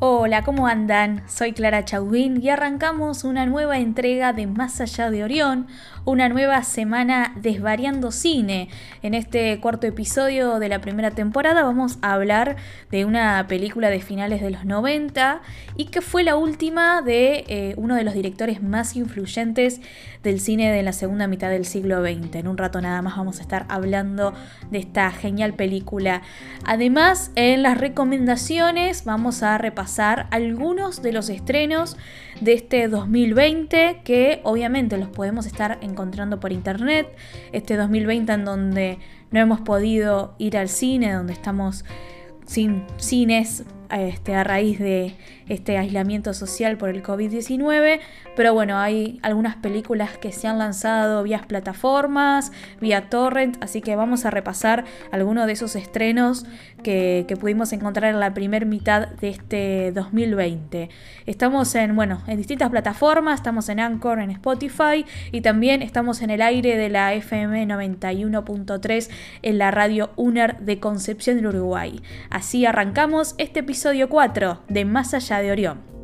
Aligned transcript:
Hola, 0.00 0.44
¿cómo 0.44 0.68
andan? 0.68 1.24
Soy 1.26 1.52
Clara 1.52 1.84
Chauvin 1.84 2.40
y 2.40 2.50
arrancamos 2.50 3.24
una 3.24 3.46
nueva 3.46 3.78
entrega 3.78 4.32
de 4.32 4.46
Más 4.46 4.80
allá 4.80 5.10
de 5.10 5.24
Orión, 5.24 5.66
una 6.08 6.30
nueva 6.30 6.62
semana 6.62 7.34
desvariando 7.36 8.10
cine. 8.12 8.70
En 9.02 9.12
este 9.12 9.60
cuarto 9.60 9.86
episodio 9.86 10.58
de 10.58 10.70
la 10.70 10.80
primera 10.80 11.10
temporada 11.10 11.62
vamos 11.62 11.98
a 12.00 12.14
hablar 12.14 12.56
de 12.90 13.04
una 13.04 13.44
película 13.46 13.90
de 13.90 14.00
finales 14.00 14.40
de 14.40 14.50
los 14.50 14.64
90 14.64 15.42
y 15.76 15.86
que 15.86 16.00
fue 16.00 16.24
la 16.24 16.36
última 16.36 17.02
de 17.02 17.44
eh, 17.48 17.74
uno 17.76 17.94
de 17.94 18.04
los 18.04 18.14
directores 18.14 18.62
más 18.62 18.96
influyentes 18.96 19.82
del 20.22 20.40
cine 20.40 20.72
de 20.72 20.82
la 20.82 20.94
segunda 20.94 21.26
mitad 21.26 21.50
del 21.50 21.66
siglo 21.66 22.00
XX. 22.02 22.36
En 22.36 22.48
un 22.48 22.56
rato 22.56 22.80
nada 22.80 23.02
más 23.02 23.18
vamos 23.18 23.38
a 23.38 23.42
estar 23.42 23.66
hablando 23.68 24.32
de 24.70 24.78
esta 24.78 25.10
genial 25.10 25.54
película. 25.54 26.22
Además, 26.64 27.32
en 27.34 27.62
las 27.62 27.76
recomendaciones 27.76 29.04
vamos 29.04 29.42
a 29.42 29.58
repasar 29.58 30.26
algunos 30.30 31.02
de 31.02 31.12
los 31.12 31.28
estrenos 31.28 31.98
de 32.40 32.54
este 32.54 32.88
2020 32.88 34.00
que 34.04 34.40
obviamente 34.44 34.96
los 34.96 35.08
podemos 35.08 35.44
estar 35.44 35.78
encontrando 35.82 35.97
por 36.40 36.52
internet. 36.52 37.08
Este 37.52 37.76
2020 37.76 38.32
en 38.32 38.44
donde 38.44 38.98
no 39.30 39.40
hemos 39.40 39.60
podido 39.60 40.34
ir 40.38 40.56
al 40.56 40.68
cine, 40.68 41.12
donde 41.12 41.32
estamos 41.32 41.84
sin 42.46 42.84
cines 42.96 43.64
este, 43.90 44.34
a 44.34 44.44
raíz 44.44 44.78
de 44.78 45.14
este 45.48 45.78
aislamiento 45.78 46.34
social 46.34 46.76
por 46.76 46.88
el 46.88 47.02
COVID-19, 47.02 48.00
pero 48.36 48.54
bueno, 48.54 48.78
hay 48.78 49.18
algunas 49.22 49.56
películas 49.56 50.18
que 50.18 50.32
se 50.32 50.46
han 50.46 50.58
lanzado 50.58 51.22
vía 51.22 51.44
plataformas, 51.46 52.52
vía 52.80 53.08
torrent, 53.08 53.62
así 53.62 53.80
que 53.80 53.96
vamos 53.96 54.24
a 54.24 54.30
repasar 54.30 54.84
algunos 55.10 55.46
de 55.46 55.52
esos 55.52 55.76
estrenos 55.76 56.46
que, 56.82 57.26
pudimos 57.38 57.72
encontrar 57.72 58.12
en 58.12 58.20
la 58.20 58.34
primera 58.34 58.66
mitad 58.66 59.08
de 59.08 59.28
este 59.28 59.92
2020. 59.92 60.88
Estamos 61.26 61.74
en, 61.74 61.94
bueno, 61.94 62.22
en 62.26 62.36
distintas 62.36 62.70
plataformas, 62.70 63.36
estamos 63.36 63.68
en 63.68 63.80
Anchor, 63.80 64.18
en 64.18 64.30
Spotify 64.30 65.04
y 65.30 65.40
también 65.40 65.82
estamos 65.82 66.22
en 66.22 66.30
el 66.30 66.42
aire 66.42 66.76
de 66.76 66.88
la 66.88 67.14
FM 67.14 67.66
91.3 67.66 69.08
en 69.42 69.58
la 69.58 69.70
radio 69.70 70.10
UNER 70.16 70.58
de 70.58 70.80
Concepción 70.80 71.36
del 71.36 71.46
Uruguay. 71.46 72.00
Así 72.30 72.66
arrancamos 72.66 73.34
este 73.38 73.60
episodio 73.60 74.08
4 74.08 74.62
de 74.68 74.84
Más 74.84 75.14
allá 75.14 75.37
de 75.40 75.52
Orión. 75.52 75.98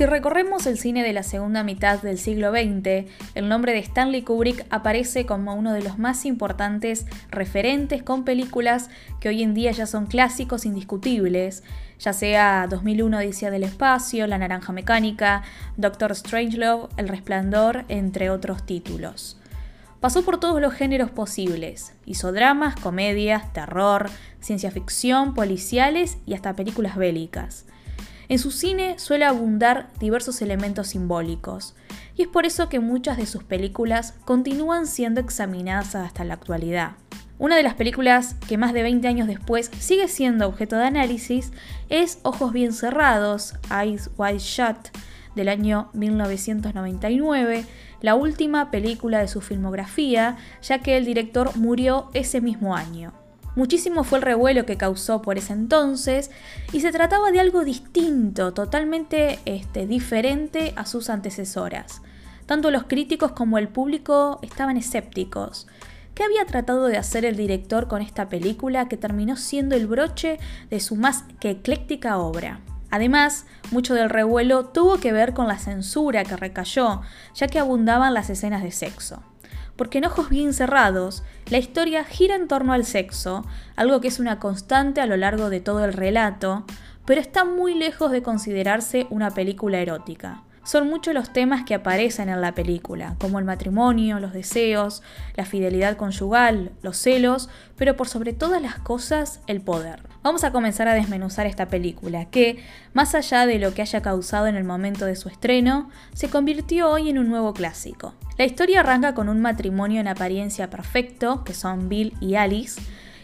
Si 0.00 0.06
recorremos 0.06 0.66
el 0.66 0.78
cine 0.78 1.02
de 1.02 1.12
la 1.12 1.22
segunda 1.22 1.62
mitad 1.62 2.00
del 2.00 2.16
siglo 2.16 2.52
XX, 2.52 3.04
el 3.34 3.50
nombre 3.50 3.74
de 3.74 3.80
Stanley 3.80 4.22
Kubrick 4.22 4.64
aparece 4.70 5.26
como 5.26 5.54
uno 5.54 5.74
de 5.74 5.82
los 5.82 5.98
más 5.98 6.24
importantes 6.24 7.04
referentes 7.28 8.02
con 8.02 8.24
películas 8.24 8.88
que 9.20 9.28
hoy 9.28 9.42
en 9.42 9.52
día 9.52 9.72
ya 9.72 9.84
son 9.84 10.06
clásicos 10.06 10.64
indiscutibles, 10.64 11.64
ya 11.98 12.14
sea 12.14 12.66
2001 12.70 13.18
Odisea 13.18 13.50
del 13.50 13.64
Espacio, 13.64 14.26
La 14.26 14.38
Naranja 14.38 14.72
Mecánica, 14.72 15.42
Doctor 15.76 16.14
Strangelove, 16.14 16.88
El 16.96 17.06
Resplandor, 17.06 17.84
entre 17.88 18.30
otros 18.30 18.64
títulos. 18.64 19.39
Pasó 20.00 20.22
por 20.24 20.40
todos 20.40 20.62
los 20.62 20.72
géneros 20.72 21.10
posibles. 21.10 21.92
Hizo 22.06 22.32
dramas, 22.32 22.74
comedias, 22.74 23.52
terror, 23.52 24.08
ciencia 24.40 24.70
ficción, 24.70 25.34
policiales 25.34 26.16
y 26.24 26.32
hasta 26.32 26.56
películas 26.56 26.96
bélicas. 26.96 27.66
En 28.28 28.38
su 28.38 28.50
cine 28.50 28.98
suele 28.98 29.26
abundar 29.26 29.90
diversos 29.98 30.40
elementos 30.40 30.88
simbólicos, 30.88 31.74
y 32.16 32.22
es 32.22 32.28
por 32.28 32.46
eso 32.46 32.68
que 32.68 32.80
muchas 32.80 33.18
de 33.18 33.26
sus 33.26 33.44
películas 33.44 34.14
continúan 34.24 34.86
siendo 34.86 35.20
examinadas 35.20 35.94
hasta 35.94 36.24
la 36.24 36.34
actualidad. 36.34 36.92
Una 37.38 37.56
de 37.56 37.62
las 37.62 37.74
películas 37.74 38.36
que 38.48 38.56
más 38.56 38.72
de 38.72 38.82
20 38.82 39.06
años 39.08 39.26
después 39.26 39.70
sigue 39.78 40.08
siendo 40.08 40.46
objeto 40.46 40.76
de 40.76 40.84
análisis 40.84 41.52
es 41.88 42.20
Ojos 42.22 42.52
bien 42.52 42.72
cerrados, 42.72 43.54
Eyes 43.70 44.10
Wide 44.16 44.38
Shut, 44.38 44.76
del 45.34 45.48
año 45.48 45.90
1999, 45.92 47.64
la 48.02 48.14
última 48.14 48.70
película 48.70 49.18
de 49.18 49.28
su 49.28 49.40
filmografía, 49.40 50.36
ya 50.62 50.78
que 50.80 50.96
el 50.96 51.04
director 51.04 51.56
murió 51.56 52.10
ese 52.14 52.40
mismo 52.40 52.76
año. 52.76 53.12
Muchísimo 53.56 54.04
fue 54.04 54.18
el 54.18 54.24
revuelo 54.24 54.64
que 54.64 54.76
causó 54.76 55.22
por 55.22 55.36
ese 55.36 55.52
entonces 55.52 56.30
y 56.72 56.80
se 56.80 56.92
trataba 56.92 57.32
de 57.32 57.40
algo 57.40 57.64
distinto, 57.64 58.54
totalmente 58.54 59.40
este, 59.44 59.86
diferente 59.86 60.72
a 60.76 60.86
sus 60.86 61.10
antecesoras. 61.10 62.00
Tanto 62.46 62.70
los 62.70 62.84
críticos 62.84 63.32
como 63.32 63.58
el 63.58 63.68
público 63.68 64.38
estaban 64.42 64.76
escépticos. 64.76 65.66
¿Qué 66.14 66.24
había 66.24 66.44
tratado 66.46 66.86
de 66.86 66.96
hacer 66.96 67.24
el 67.24 67.36
director 67.36 67.88
con 67.88 68.02
esta 68.02 68.28
película 68.28 68.88
que 68.88 68.96
terminó 68.96 69.36
siendo 69.36 69.74
el 69.74 69.86
broche 69.86 70.38
de 70.68 70.80
su 70.80 70.96
más 70.96 71.24
que 71.40 71.50
ecléctica 71.50 72.18
obra? 72.18 72.60
Además, 72.90 73.46
mucho 73.70 73.94
del 73.94 74.10
revuelo 74.10 74.66
tuvo 74.66 74.98
que 74.98 75.12
ver 75.12 75.32
con 75.32 75.48
la 75.48 75.58
censura 75.58 76.24
que 76.24 76.36
recayó, 76.36 77.02
ya 77.34 77.46
que 77.46 77.58
abundaban 77.58 78.14
las 78.14 78.30
escenas 78.30 78.62
de 78.62 78.72
sexo 78.72 79.22
porque 79.80 79.96
en 79.96 80.04
ojos 80.04 80.28
bien 80.28 80.52
cerrados, 80.52 81.22
la 81.48 81.56
historia 81.56 82.04
gira 82.04 82.34
en 82.34 82.48
torno 82.48 82.74
al 82.74 82.84
sexo, 82.84 83.46
algo 83.76 84.02
que 84.02 84.08
es 84.08 84.20
una 84.20 84.38
constante 84.38 85.00
a 85.00 85.06
lo 85.06 85.16
largo 85.16 85.48
de 85.48 85.60
todo 85.60 85.86
el 85.86 85.94
relato, 85.94 86.66
pero 87.06 87.18
está 87.18 87.46
muy 87.46 87.72
lejos 87.72 88.10
de 88.10 88.22
considerarse 88.22 89.06
una 89.08 89.30
película 89.30 89.78
erótica. 89.78 90.42
Son 90.70 90.88
muchos 90.88 91.14
los 91.14 91.32
temas 91.32 91.64
que 91.64 91.74
aparecen 91.74 92.28
en 92.28 92.40
la 92.40 92.54
película, 92.54 93.16
como 93.18 93.40
el 93.40 93.44
matrimonio, 93.44 94.20
los 94.20 94.32
deseos, 94.32 95.02
la 95.34 95.44
fidelidad 95.44 95.96
conyugal, 95.96 96.70
los 96.80 96.96
celos, 96.96 97.48
pero 97.74 97.96
por 97.96 98.06
sobre 98.06 98.34
todas 98.34 98.62
las 98.62 98.78
cosas, 98.78 99.40
el 99.48 99.62
poder. 99.62 100.04
Vamos 100.22 100.44
a 100.44 100.52
comenzar 100.52 100.86
a 100.86 100.94
desmenuzar 100.94 101.48
esta 101.48 101.66
película, 101.66 102.26
que, 102.26 102.62
más 102.92 103.16
allá 103.16 103.46
de 103.46 103.58
lo 103.58 103.74
que 103.74 103.82
haya 103.82 104.00
causado 104.00 104.46
en 104.46 104.54
el 104.54 104.62
momento 104.62 105.06
de 105.06 105.16
su 105.16 105.28
estreno, 105.28 105.90
se 106.14 106.30
convirtió 106.30 106.88
hoy 106.88 107.10
en 107.10 107.18
un 107.18 107.28
nuevo 107.28 107.52
clásico. 107.52 108.14
La 108.38 108.44
historia 108.44 108.78
arranca 108.78 109.12
con 109.12 109.28
un 109.28 109.40
matrimonio 109.40 110.00
en 110.00 110.06
apariencia 110.06 110.70
perfecto, 110.70 111.42
que 111.42 111.52
son 111.52 111.88
Bill 111.88 112.14
y 112.20 112.36
Alice, 112.36 112.80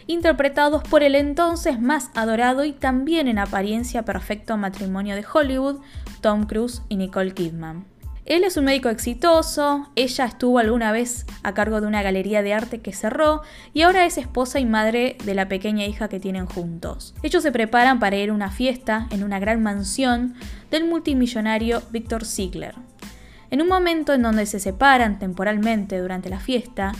interpretados 0.07 0.83
por 0.83 1.01
el 1.01 1.15
entonces 1.15 1.79
más 1.79 2.09
adorado 2.13 2.65
y 2.65 2.73
también 2.73 3.29
en 3.29 3.39
apariencia 3.39 4.03
perfecto 4.03 4.57
matrimonio 4.57 5.15
de 5.15 5.25
Hollywood, 5.31 5.79
Tom 6.27 6.43
Cruise 6.45 6.81
y 6.89 6.97
Nicole 6.97 7.33
Kidman. 7.33 7.85
Él 8.25 8.43
es 8.43 8.57
un 8.57 8.65
médico 8.65 8.89
exitoso, 8.89 9.89
ella 9.95 10.25
estuvo 10.25 10.59
alguna 10.59 10.91
vez 10.91 11.25
a 11.41 11.53
cargo 11.53 11.79
de 11.79 11.87
una 11.87 12.03
galería 12.03 12.41
de 12.41 12.53
arte 12.53 12.81
que 12.81 12.91
cerró 12.91 13.43
y 13.73 13.83
ahora 13.83 14.05
es 14.05 14.17
esposa 14.17 14.59
y 14.59 14.65
madre 14.65 15.15
de 15.23 15.33
la 15.35 15.47
pequeña 15.47 15.85
hija 15.85 16.09
que 16.09 16.19
tienen 16.19 16.45
juntos. 16.45 17.15
Ellos 17.23 17.43
se 17.43 17.53
preparan 17.53 17.99
para 17.99 18.17
ir 18.17 18.29
a 18.29 18.33
una 18.33 18.51
fiesta 18.51 19.07
en 19.11 19.23
una 19.23 19.39
gran 19.39 19.63
mansión 19.63 20.33
del 20.69 20.83
multimillonario 20.83 21.81
Victor 21.91 22.25
Ziegler. 22.25 22.75
En 23.49 23.61
un 23.61 23.69
momento 23.69 24.13
en 24.13 24.23
donde 24.23 24.47
se 24.47 24.59
separan 24.59 25.19
temporalmente 25.19 25.97
durante 25.97 26.29
la 26.29 26.41
fiesta, 26.41 26.91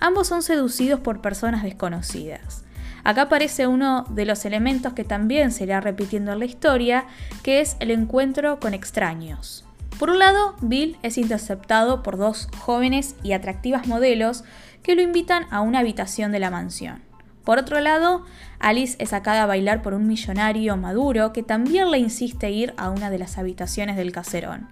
ambos 0.00 0.26
son 0.26 0.42
seducidos 0.42 0.98
por 0.98 1.20
personas 1.20 1.62
desconocidas. 1.62 2.64
Acá 3.04 3.22
aparece 3.22 3.66
uno 3.66 4.04
de 4.10 4.24
los 4.24 4.44
elementos 4.44 4.92
que 4.92 5.04
también 5.04 5.50
se 5.50 5.64
irá 5.64 5.80
repitiendo 5.80 6.32
en 6.32 6.38
la 6.38 6.44
historia, 6.44 7.04
que 7.42 7.60
es 7.60 7.76
el 7.80 7.90
encuentro 7.90 8.60
con 8.60 8.74
extraños. 8.74 9.64
Por 9.98 10.10
un 10.10 10.18
lado, 10.18 10.54
Bill 10.60 10.96
es 11.02 11.18
interceptado 11.18 12.02
por 12.02 12.16
dos 12.16 12.48
jóvenes 12.58 13.16
y 13.22 13.32
atractivas 13.32 13.86
modelos 13.86 14.44
que 14.82 14.94
lo 14.94 15.02
invitan 15.02 15.46
a 15.50 15.60
una 15.60 15.80
habitación 15.80 16.32
de 16.32 16.40
la 16.40 16.50
mansión. 16.50 17.02
Por 17.44 17.58
otro 17.58 17.80
lado, 17.80 18.24
Alice 18.60 18.96
es 19.00 19.10
sacada 19.10 19.42
a 19.42 19.46
bailar 19.46 19.82
por 19.82 19.94
un 19.94 20.06
millonario 20.06 20.76
maduro 20.76 21.32
que 21.32 21.42
también 21.42 21.90
le 21.90 21.98
insiste 21.98 22.50
ir 22.50 22.72
a 22.76 22.90
una 22.90 23.10
de 23.10 23.18
las 23.18 23.36
habitaciones 23.36 23.96
del 23.96 24.12
caserón. 24.12 24.68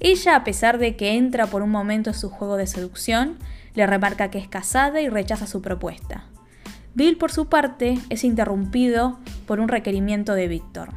Ella, 0.00 0.36
a 0.36 0.44
pesar 0.44 0.78
de 0.78 0.94
que 0.94 1.14
entra 1.14 1.46
por 1.46 1.62
un 1.62 1.70
momento 1.70 2.10
en 2.10 2.14
su 2.14 2.30
juego 2.30 2.56
de 2.56 2.68
seducción, 2.68 3.36
le 3.74 3.86
remarca 3.86 4.30
que 4.30 4.38
es 4.38 4.46
casada 4.46 5.00
y 5.00 5.08
rechaza 5.08 5.48
su 5.48 5.60
propuesta. 5.60 6.24
Bill, 6.98 7.16
por 7.16 7.30
su 7.30 7.46
parte, 7.46 7.96
es 8.10 8.24
interrumpido 8.24 9.20
por 9.46 9.60
un 9.60 9.68
requerimiento 9.68 10.34
de 10.34 10.48
Víctor. 10.48 10.88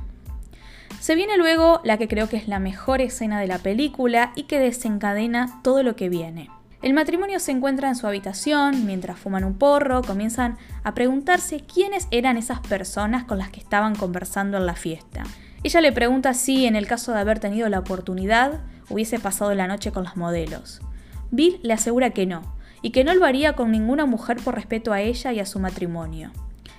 Se 0.99 1.13
viene 1.13 1.37
luego 1.37 1.79
la 1.83 1.99
que 1.99 2.07
creo 2.07 2.27
que 2.27 2.37
es 2.37 2.47
la 2.47 2.57
mejor 2.57 3.01
escena 3.01 3.39
de 3.39 3.45
la 3.45 3.59
película 3.59 4.31
y 4.35 4.45
que 4.45 4.57
desencadena 4.57 5.61
todo 5.61 5.83
lo 5.83 5.95
que 5.95 6.09
viene. 6.09 6.49
El 6.81 6.95
matrimonio 6.95 7.39
se 7.39 7.51
encuentra 7.51 7.87
en 7.87 7.95
su 7.95 8.07
habitación, 8.07 8.87
mientras 8.87 9.19
fuman 9.19 9.43
un 9.43 9.59
porro, 9.59 10.01
comienzan 10.01 10.57
a 10.83 10.95
preguntarse 10.95 11.59
quiénes 11.59 12.07
eran 12.09 12.35
esas 12.35 12.61
personas 12.61 13.25
con 13.25 13.37
las 13.37 13.51
que 13.51 13.59
estaban 13.59 13.93
conversando 13.93 14.57
en 14.57 14.65
la 14.65 14.73
fiesta. 14.73 15.21
Ella 15.61 15.81
le 15.81 15.91
pregunta 15.91 16.33
si, 16.33 16.65
en 16.65 16.75
el 16.75 16.87
caso 16.87 17.11
de 17.11 17.19
haber 17.19 17.37
tenido 17.37 17.69
la 17.69 17.77
oportunidad, 17.77 18.61
hubiese 18.89 19.19
pasado 19.19 19.53
la 19.53 19.67
noche 19.67 19.91
con 19.91 20.03
los 20.03 20.17
modelos. 20.17 20.81
Bill 21.29 21.59
le 21.61 21.73
asegura 21.73 22.09
que 22.09 22.25
no, 22.25 22.55
y 22.81 22.91
que 22.91 23.03
no 23.03 23.13
lo 23.13 23.25
haría 23.25 23.53
con 23.53 23.71
ninguna 23.71 24.05
mujer 24.05 24.37
por 24.43 24.55
respeto 24.55 24.93
a 24.93 25.01
ella 25.01 25.31
y 25.33 25.39
a 25.39 25.45
su 25.45 25.59
matrimonio. 25.59 26.31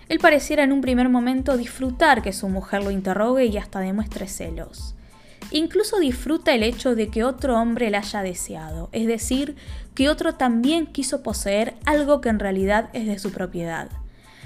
Él 0.09 0.19
pareciera 0.19 0.65
en 0.65 0.73
un 0.73 0.81
primer 0.81 1.09
momento 1.09 1.57
disfrutar 1.57 2.23
que 2.23 2.33
su 2.33 2.49
mujer 2.49 2.85
lo 2.85 2.91
interrogue 2.91 3.47
y 3.47 3.57
hasta 3.57 3.81
demuestre 3.81 4.27
celos. 4.27 4.95
Incluso 5.51 5.99
disfruta 5.99 6.55
el 6.55 6.63
hecho 6.63 6.95
de 6.95 7.09
que 7.09 7.25
otro 7.25 7.59
hombre 7.59 7.91
la 7.91 7.99
haya 7.99 8.23
deseado, 8.23 8.89
es 8.93 9.07
decir, 9.07 9.57
que 9.95 10.09
otro 10.09 10.35
también 10.35 10.87
quiso 10.87 11.23
poseer 11.23 11.75
algo 11.85 12.21
que 12.21 12.31
en 12.31 12.39
realidad 12.39 12.89
es 12.93 13.07
de 13.07 13.19
su 13.19 13.33
propiedad. 13.33 13.89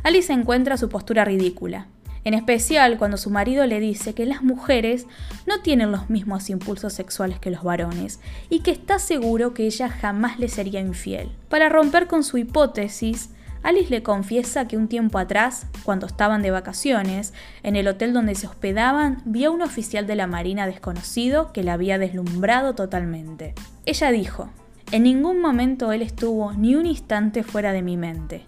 Alice 0.03 0.33
encuentra 0.33 0.77
su 0.77 0.89
postura 0.89 1.25
ridícula, 1.25 1.87
en 2.27 2.35
especial 2.35 2.99
cuando 2.99 3.19
su 3.19 3.31
marido 3.31 3.65
le 3.67 3.79
dice 3.79 4.13
que 4.13 4.27
las 4.27 4.43
mujeres 4.43 5.07
no 5.47 5.61
tienen 5.61 5.93
los 5.93 6.11
mismos 6.11 6.51
impulsos 6.51 6.93
sexuales 6.93 7.39
que 7.39 7.53
los 7.53 7.63
varones 7.63 8.19
y 8.51 8.61
que 8.61 8.73
está 8.73 8.99
seguro 8.99 9.55
que 9.55 9.65
ella 9.65 9.89
jamás 9.89 10.41
le 10.41 10.49
sería 10.49 10.81
infiel. 10.81 11.31
Para 11.49 11.69
romper 11.69 12.09
con 12.09 12.25
su 12.25 12.37
hipótesis, 12.37 13.31
Alice 13.63 13.91
le 13.91 14.03
confiesa 14.03 14.67
que 14.67 14.77
un 14.77 14.89
tiempo 14.89 15.21
atrás, 15.21 15.69
cuando 15.85 16.07
estaban 16.07 16.43
de 16.43 16.51
vacaciones, 16.51 17.33
en 17.63 17.77
el 17.77 17.87
hotel 17.87 18.13
donde 18.13 18.35
se 18.35 18.49
hospedaban, 18.49 19.23
vio 19.25 19.51
a 19.51 19.53
un 19.53 19.63
oficial 19.63 20.09
de 20.09 20.17
la 20.17 20.27
Marina 20.27 20.67
desconocido 20.67 21.53
que 21.53 21.63
la 21.63 21.75
había 21.75 21.97
deslumbrado 21.97 22.75
totalmente. 22.75 23.55
Ella 23.85 24.11
dijo, 24.11 24.51
en 24.91 25.05
ningún 25.05 25.41
momento 25.41 25.93
él 25.93 26.03
estuvo 26.03 26.53
ni 26.55 26.75
un 26.75 26.87
instante 26.87 27.45
fuera 27.45 27.73
de 27.73 27.83
mi 27.83 27.97
mente. 27.97 28.47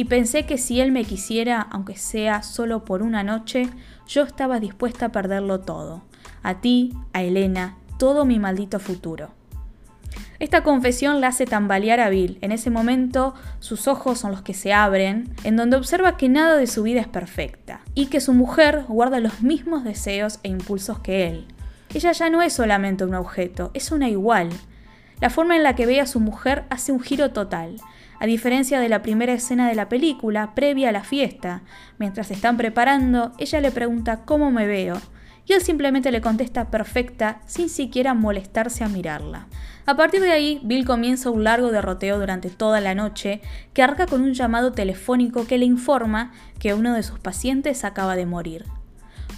Y 0.00 0.06
pensé 0.06 0.46
que 0.46 0.56
si 0.56 0.80
él 0.80 0.92
me 0.92 1.04
quisiera, 1.04 1.60
aunque 1.60 1.94
sea 1.94 2.42
solo 2.42 2.86
por 2.86 3.02
una 3.02 3.22
noche, 3.22 3.68
yo 4.08 4.22
estaba 4.22 4.58
dispuesta 4.58 5.04
a 5.04 5.12
perderlo 5.12 5.60
todo. 5.60 6.04
A 6.42 6.62
ti, 6.62 6.94
a 7.12 7.22
Elena, 7.22 7.76
todo 7.98 8.24
mi 8.24 8.38
maldito 8.38 8.80
futuro. 8.80 9.28
Esta 10.38 10.62
confesión 10.62 11.20
la 11.20 11.26
hace 11.26 11.44
tambalear 11.44 12.00
a 12.00 12.08
Bill. 12.08 12.38
En 12.40 12.50
ese 12.50 12.70
momento 12.70 13.34
sus 13.58 13.88
ojos 13.88 14.18
son 14.18 14.30
los 14.30 14.40
que 14.40 14.54
se 14.54 14.72
abren, 14.72 15.34
en 15.44 15.56
donde 15.56 15.76
observa 15.76 16.16
que 16.16 16.30
nada 16.30 16.56
de 16.56 16.66
su 16.66 16.82
vida 16.82 17.02
es 17.02 17.08
perfecta 17.08 17.82
y 17.94 18.06
que 18.06 18.22
su 18.22 18.32
mujer 18.32 18.86
guarda 18.88 19.20
los 19.20 19.42
mismos 19.42 19.84
deseos 19.84 20.40
e 20.42 20.48
impulsos 20.48 21.00
que 21.00 21.28
él. 21.28 21.46
Ella 21.92 22.12
ya 22.12 22.30
no 22.30 22.40
es 22.40 22.54
solamente 22.54 23.04
un 23.04 23.14
objeto, 23.14 23.70
es 23.74 23.92
una 23.92 24.08
igual. 24.08 24.48
La 25.20 25.28
forma 25.30 25.56
en 25.56 25.62
la 25.62 25.74
que 25.74 25.86
ve 25.86 26.00
a 26.00 26.06
su 26.06 26.18
mujer 26.18 26.64
hace 26.70 26.92
un 26.92 27.00
giro 27.00 27.30
total. 27.30 27.76
A 28.18 28.26
diferencia 28.26 28.80
de 28.80 28.88
la 28.88 29.02
primera 29.02 29.32
escena 29.32 29.68
de 29.68 29.74
la 29.74 29.88
película, 29.88 30.54
previa 30.54 30.88
a 30.88 30.92
la 30.92 31.04
fiesta, 31.04 31.62
mientras 31.98 32.28
se 32.28 32.34
están 32.34 32.56
preparando, 32.56 33.32
ella 33.38 33.60
le 33.60 33.70
pregunta 33.70 34.24
cómo 34.24 34.50
me 34.50 34.66
veo, 34.66 35.00
y 35.46 35.52
él 35.52 35.62
simplemente 35.62 36.10
le 36.10 36.20
contesta 36.20 36.70
perfecta 36.70 37.40
sin 37.46 37.68
siquiera 37.68 38.14
molestarse 38.14 38.84
a 38.84 38.88
mirarla. 38.88 39.46
A 39.84 39.96
partir 39.96 40.20
de 40.20 40.32
ahí, 40.32 40.60
Bill 40.62 40.86
comienza 40.86 41.30
un 41.30 41.44
largo 41.44 41.70
derroteo 41.70 42.18
durante 42.18 42.50
toda 42.50 42.80
la 42.80 42.94
noche 42.94 43.40
que 43.74 43.82
arca 43.82 44.06
con 44.06 44.20
un 44.22 44.34
llamado 44.34 44.72
telefónico 44.72 45.46
que 45.46 45.58
le 45.58 45.64
informa 45.64 46.32
que 46.58 46.74
uno 46.74 46.94
de 46.94 47.02
sus 47.02 47.18
pacientes 47.18 47.84
acaba 47.84 48.16
de 48.16 48.26
morir. 48.26 48.64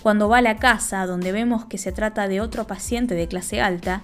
Cuando 0.03 0.29
va 0.29 0.39
a 0.39 0.43
la 0.43 0.57
casa, 0.57 1.07
donde 1.07 1.33
vemos 1.33 1.65
que 1.65 1.79
se 1.79 1.93
trata 1.93 2.29
de 2.29 2.41
otro 2.41 2.67
paciente 2.67 3.15
de 3.15 3.29
clase 3.29 3.61
alta, 3.61 4.03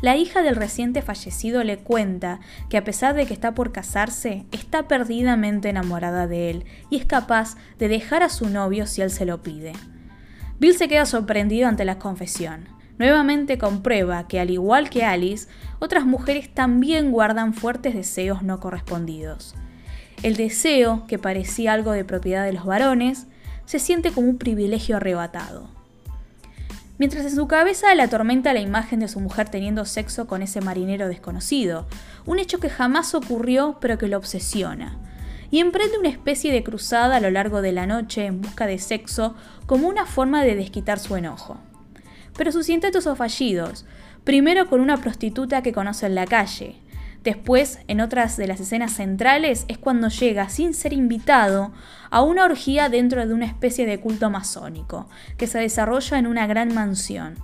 la 0.00 0.16
hija 0.16 0.42
del 0.42 0.56
reciente 0.56 1.02
fallecido 1.02 1.62
le 1.62 1.78
cuenta 1.78 2.40
que 2.68 2.76
a 2.76 2.84
pesar 2.84 3.14
de 3.14 3.26
que 3.26 3.34
está 3.34 3.54
por 3.54 3.72
casarse, 3.72 4.46
está 4.50 4.88
perdidamente 4.88 5.68
enamorada 5.68 6.26
de 6.26 6.50
él 6.50 6.64
y 6.88 6.96
es 6.96 7.04
capaz 7.04 7.56
de 7.78 7.88
dejar 7.88 8.22
a 8.22 8.28
su 8.28 8.48
novio 8.48 8.86
si 8.86 9.02
él 9.02 9.10
se 9.10 9.26
lo 9.26 9.42
pide. 9.42 9.72
Bill 10.58 10.74
se 10.74 10.88
queda 10.88 11.06
sorprendido 11.06 11.68
ante 11.68 11.84
la 11.84 11.98
confesión. 11.98 12.68
Nuevamente 12.98 13.56
comprueba 13.56 14.28
que, 14.28 14.40
al 14.40 14.50
igual 14.50 14.90
que 14.90 15.04
Alice, 15.04 15.48
otras 15.78 16.04
mujeres 16.04 16.52
también 16.52 17.12
guardan 17.12 17.54
fuertes 17.54 17.94
deseos 17.94 18.42
no 18.42 18.60
correspondidos. 18.60 19.54
El 20.22 20.36
deseo, 20.36 21.06
que 21.06 21.18
parecía 21.18 21.72
algo 21.72 21.92
de 21.92 22.04
propiedad 22.04 22.44
de 22.44 22.52
los 22.52 22.66
varones, 22.66 23.26
se 23.64 23.78
siente 23.78 24.10
como 24.10 24.28
un 24.28 24.36
privilegio 24.36 24.96
arrebatado. 24.96 25.79
Mientras 27.00 27.24
en 27.24 27.34
su 27.34 27.48
cabeza 27.48 27.94
le 27.94 28.02
atormenta 28.02 28.52
la 28.52 28.60
imagen 28.60 29.00
de 29.00 29.08
su 29.08 29.20
mujer 29.20 29.48
teniendo 29.48 29.86
sexo 29.86 30.26
con 30.26 30.42
ese 30.42 30.60
marinero 30.60 31.08
desconocido, 31.08 31.86
un 32.26 32.38
hecho 32.38 32.60
que 32.60 32.68
jamás 32.68 33.14
ocurrió 33.14 33.78
pero 33.80 33.96
que 33.96 34.06
lo 34.06 34.18
obsesiona 34.18 34.98
y 35.50 35.60
emprende 35.60 35.98
una 35.98 36.10
especie 36.10 36.52
de 36.52 36.62
cruzada 36.62 37.16
a 37.16 37.20
lo 37.20 37.30
largo 37.30 37.62
de 37.62 37.72
la 37.72 37.86
noche 37.86 38.26
en 38.26 38.42
busca 38.42 38.66
de 38.66 38.78
sexo 38.78 39.34
como 39.64 39.88
una 39.88 40.04
forma 40.04 40.44
de 40.44 40.54
desquitar 40.54 40.98
su 40.98 41.16
enojo. 41.16 41.56
Pero 42.36 42.52
sus 42.52 42.68
intentos 42.68 43.04
son 43.04 43.16
fallidos, 43.16 43.86
primero 44.24 44.68
con 44.68 44.82
una 44.82 44.98
prostituta 44.98 45.62
que 45.62 45.72
conoce 45.72 46.04
en 46.04 46.14
la 46.14 46.26
calle, 46.26 46.82
Después, 47.22 47.80
en 47.86 48.00
otras 48.00 48.38
de 48.38 48.46
las 48.46 48.60
escenas 48.60 48.92
centrales, 48.92 49.66
es 49.68 49.76
cuando 49.76 50.08
llega, 50.08 50.48
sin 50.48 50.72
ser 50.72 50.94
invitado, 50.94 51.72
a 52.10 52.22
una 52.22 52.44
orgía 52.44 52.88
dentro 52.88 53.26
de 53.26 53.34
una 53.34 53.44
especie 53.44 53.84
de 53.84 54.00
culto 54.00 54.30
masónico, 54.30 55.08
que 55.36 55.46
se 55.46 55.58
desarrolla 55.58 56.18
en 56.18 56.26
una 56.26 56.46
gran 56.46 56.72
mansión. 56.74 57.34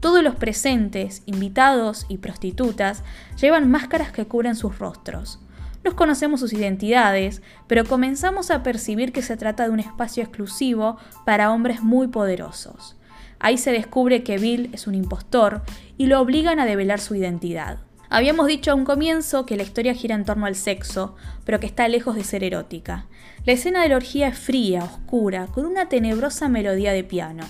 Todos 0.00 0.24
los 0.24 0.34
presentes, 0.34 1.22
invitados 1.26 2.06
y 2.08 2.18
prostitutas, 2.18 3.04
llevan 3.40 3.70
máscaras 3.70 4.10
que 4.10 4.26
cubren 4.26 4.56
sus 4.56 4.80
rostros. 4.80 5.38
Nos 5.84 5.94
conocemos 5.94 6.40
sus 6.40 6.52
identidades, 6.52 7.42
pero 7.68 7.84
comenzamos 7.84 8.50
a 8.50 8.64
percibir 8.64 9.12
que 9.12 9.22
se 9.22 9.36
trata 9.36 9.64
de 9.64 9.70
un 9.70 9.78
espacio 9.78 10.24
exclusivo 10.24 10.96
para 11.24 11.52
hombres 11.52 11.80
muy 11.80 12.08
poderosos. 12.08 12.96
Ahí 13.38 13.56
se 13.58 13.70
descubre 13.70 14.24
que 14.24 14.38
Bill 14.38 14.70
es 14.72 14.88
un 14.88 14.96
impostor 14.96 15.62
y 15.96 16.06
lo 16.06 16.20
obligan 16.20 16.58
a 16.58 16.66
develar 16.66 17.00
su 17.00 17.14
identidad. 17.14 17.78
Habíamos 18.14 18.46
dicho 18.46 18.70
a 18.70 18.74
un 18.74 18.84
comienzo 18.84 19.46
que 19.46 19.56
la 19.56 19.62
historia 19.62 19.94
gira 19.94 20.14
en 20.14 20.26
torno 20.26 20.44
al 20.44 20.54
sexo, 20.54 21.16
pero 21.46 21.60
que 21.60 21.66
está 21.66 21.88
lejos 21.88 22.14
de 22.14 22.24
ser 22.24 22.44
erótica. 22.44 23.06
La 23.46 23.54
escena 23.54 23.80
de 23.82 23.88
la 23.88 23.96
orgía 23.96 24.28
es 24.28 24.38
fría, 24.38 24.84
oscura, 24.84 25.46
con 25.46 25.64
una 25.64 25.88
tenebrosa 25.88 26.50
melodía 26.50 26.92
de 26.92 27.04
piano. 27.04 27.44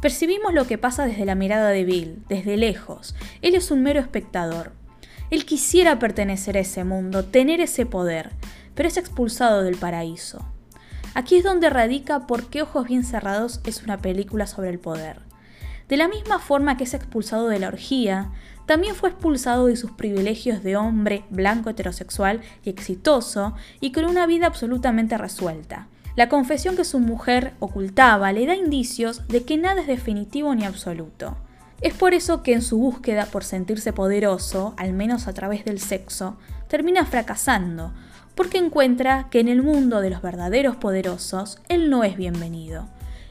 Percibimos 0.00 0.54
lo 0.54 0.66
que 0.66 0.78
pasa 0.78 1.04
desde 1.04 1.26
la 1.26 1.34
mirada 1.34 1.68
de 1.68 1.84
Bill, 1.84 2.24
desde 2.30 2.56
lejos. 2.56 3.14
Él 3.42 3.54
es 3.54 3.70
un 3.70 3.82
mero 3.82 4.00
espectador. 4.00 4.72
Él 5.28 5.44
quisiera 5.44 5.98
pertenecer 5.98 6.56
a 6.56 6.60
ese 6.60 6.82
mundo, 6.82 7.26
tener 7.26 7.60
ese 7.60 7.84
poder, 7.84 8.30
pero 8.74 8.88
es 8.88 8.96
expulsado 8.96 9.62
del 9.62 9.76
paraíso. 9.76 10.46
Aquí 11.12 11.36
es 11.36 11.44
donde 11.44 11.68
radica 11.68 12.26
por 12.26 12.48
qué 12.48 12.62
Ojos 12.62 12.86
Bien 12.86 13.04
Cerrados 13.04 13.60
es 13.66 13.82
una 13.82 13.98
película 13.98 14.46
sobre 14.46 14.70
el 14.70 14.78
poder. 14.78 15.29
De 15.90 15.96
la 15.96 16.06
misma 16.06 16.38
forma 16.38 16.76
que 16.76 16.84
es 16.84 16.94
expulsado 16.94 17.48
de 17.48 17.58
la 17.58 17.66
orgía, 17.66 18.30
también 18.64 18.94
fue 18.94 19.08
expulsado 19.08 19.66
de 19.66 19.74
sus 19.74 19.90
privilegios 19.90 20.62
de 20.62 20.76
hombre 20.76 21.24
blanco 21.30 21.68
heterosexual 21.68 22.42
y 22.62 22.70
exitoso 22.70 23.54
y 23.80 23.90
con 23.90 24.04
una 24.04 24.24
vida 24.26 24.46
absolutamente 24.46 25.18
resuelta. 25.18 25.88
La 26.14 26.28
confesión 26.28 26.76
que 26.76 26.84
su 26.84 27.00
mujer 27.00 27.54
ocultaba 27.58 28.32
le 28.32 28.46
da 28.46 28.54
indicios 28.54 29.26
de 29.26 29.42
que 29.42 29.56
nada 29.56 29.80
es 29.80 29.88
definitivo 29.88 30.54
ni 30.54 30.64
absoluto. 30.64 31.36
Es 31.80 31.94
por 31.94 32.14
eso 32.14 32.44
que 32.44 32.52
en 32.52 32.62
su 32.62 32.78
búsqueda 32.78 33.26
por 33.26 33.42
sentirse 33.42 33.92
poderoso, 33.92 34.74
al 34.76 34.92
menos 34.92 35.26
a 35.26 35.34
través 35.34 35.64
del 35.64 35.80
sexo, 35.80 36.36
termina 36.68 37.04
fracasando, 37.04 37.92
porque 38.36 38.58
encuentra 38.58 39.26
que 39.28 39.40
en 39.40 39.48
el 39.48 39.64
mundo 39.64 40.00
de 40.00 40.10
los 40.10 40.22
verdaderos 40.22 40.76
poderosos 40.76 41.58
él 41.68 41.90
no 41.90 42.04
es 42.04 42.16
bienvenido. 42.16 42.86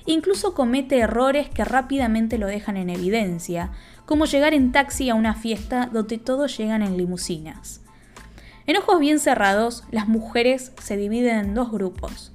Incluso 0.09 0.55
comete 0.55 0.97
errores 0.97 1.51
que 1.51 1.63
rápidamente 1.63 2.39
lo 2.39 2.47
dejan 2.47 2.77
en 2.77 2.89
evidencia, 2.89 3.69
como 4.07 4.25
llegar 4.25 4.55
en 4.55 4.71
taxi 4.71 5.07
a 5.11 5.13
una 5.13 5.35
fiesta 5.35 5.87
donde 5.93 6.17
todos 6.17 6.57
llegan 6.57 6.81
en 6.81 6.97
limusinas. 6.97 7.81
En 8.65 8.77
ojos 8.77 8.99
bien 8.99 9.19
cerrados, 9.19 9.83
las 9.91 10.07
mujeres 10.07 10.71
se 10.81 10.97
dividen 10.97 11.37
en 11.37 11.53
dos 11.53 11.71
grupos. 11.71 12.31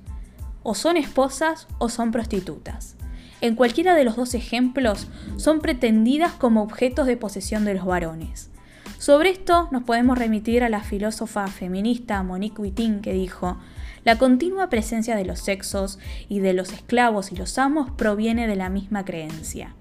O 0.63 0.77
son 0.77 0.97
esposas 0.97 1.67
o 1.79 1.89
son 1.89 2.13
prostitutas. 2.13 2.95
En 3.41 3.57
cualquiera 3.57 3.97
de 3.97 4.05
los 4.05 4.15
dos 4.15 4.35
ejemplos 4.35 5.09
son 5.37 5.59
pretendidas 5.59 6.31
como 6.31 6.63
objetos 6.63 7.09
de 7.09 7.17
posesión 7.17 7.65
de 7.65 7.75
los 7.75 7.87
varones. 7.87 8.51
Sobre 8.99 9.31
esto 9.31 9.69
nos 9.73 9.83
podemos 9.83 10.17
remitir 10.17 10.63
a 10.63 10.69
la 10.69 10.85
filósofa 10.85 11.49
feminista 11.49 12.23
Monique 12.23 12.63
Wittin 12.63 13.01
que 13.01 13.13
dijo, 13.13 13.59
la 14.05 14.19
continua 14.19 14.69
presencia 14.69 15.17
de 15.17 15.25
los 15.25 15.41
sexos 15.41 15.99
y 16.29 16.41
de 16.41 16.53
los 16.53 16.73
esclavos 16.73 17.33
y 17.33 17.37
los 17.37 17.59
amos 17.59 17.91
proviene 17.91 18.47
de 18.47 18.57
la 18.57 18.69
misma 18.69 19.05
creencia. 19.05 19.75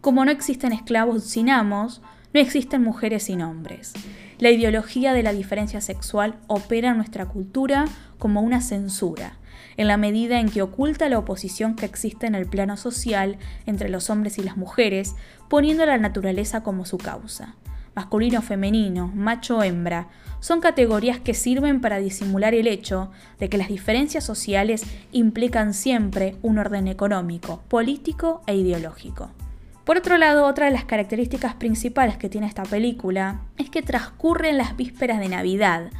Como 0.00 0.24
no 0.24 0.30
existen 0.30 0.72
esclavos 0.72 1.24
sin 1.24 1.50
amos, 1.50 2.02
no 2.32 2.40
existen 2.40 2.82
mujeres 2.82 3.24
sin 3.24 3.42
hombres. 3.42 3.94
La 4.38 4.50
ideología 4.50 5.12
de 5.14 5.22
la 5.22 5.32
diferencia 5.32 5.80
sexual 5.80 6.36
opera 6.46 6.90
en 6.90 6.96
nuestra 6.98 7.26
cultura 7.26 7.86
como 8.18 8.42
una 8.42 8.60
censura, 8.60 9.38
en 9.76 9.88
la 9.88 9.96
medida 9.96 10.40
en 10.40 10.50
que 10.50 10.62
oculta 10.62 11.08
la 11.08 11.18
oposición 11.18 11.74
que 11.74 11.86
existe 11.86 12.26
en 12.26 12.34
el 12.34 12.46
plano 12.46 12.76
social 12.76 13.38
entre 13.66 13.88
los 13.88 14.10
hombres 14.10 14.38
y 14.38 14.42
las 14.42 14.56
mujeres, 14.56 15.14
poniendo 15.48 15.86
la 15.86 15.98
naturaleza 15.98 16.62
como 16.62 16.84
su 16.84 16.98
causa. 16.98 17.56
Masculino 17.98 18.42
femenino, 18.42 19.10
macho 19.12 19.60
hembra, 19.60 20.06
son 20.38 20.60
categorías 20.60 21.18
que 21.18 21.34
sirven 21.34 21.80
para 21.80 21.98
disimular 21.98 22.54
el 22.54 22.68
hecho 22.68 23.10
de 23.40 23.48
que 23.48 23.58
las 23.58 23.66
diferencias 23.66 24.22
sociales 24.22 24.84
implican 25.10 25.74
siempre 25.74 26.36
un 26.42 26.58
orden 26.58 26.86
económico, 26.86 27.60
político 27.66 28.40
e 28.46 28.54
ideológico. 28.54 29.30
Por 29.84 29.96
otro 29.96 30.16
lado, 30.16 30.46
otra 30.46 30.66
de 30.66 30.72
las 30.72 30.84
características 30.84 31.54
principales 31.54 32.16
que 32.18 32.28
tiene 32.28 32.46
esta 32.46 32.62
película 32.62 33.40
es 33.56 33.68
que 33.68 33.82
transcurre 33.82 34.50
en 34.50 34.58
las 34.58 34.76
vísperas 34.76 35.18
de 35.18 35.30
Navidad, 35.30 35.90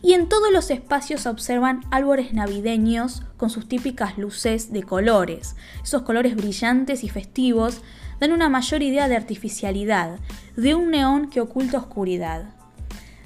y 0.00 0.14
en 0.14 0.30
todos 0.30 0.50
los 0.50 0.70
espacios 0.70 1.22
se 1.22 1.28
observan 1.28 1.84
árboles 1.90 2.32
navideños 2.32 3.22
con 3.36 3.50
sus 3.50 3.68
típicas 3.68 4.16
luces 4.16 4.72
de 4.72 4.82
colores. 4.82 5.56
Esos 5.82 6.02
colores 6.02 6.36
brillantes 6.36 7.04
y 7.04 7.10
festivos 7.10 7.82
dan 8.20 8.32
una 8.32 8.48
mayor 8.48 8.82
idea 8.82 9.08
de 9.08 9.16
artificialidad, 9.16 10.18
de 10.56 10.74
un 10.74 10.90
neón 10.90 11.30
que 11.30 11.40
oculta 11.40 11.78
oscuridad. 11.78 12.54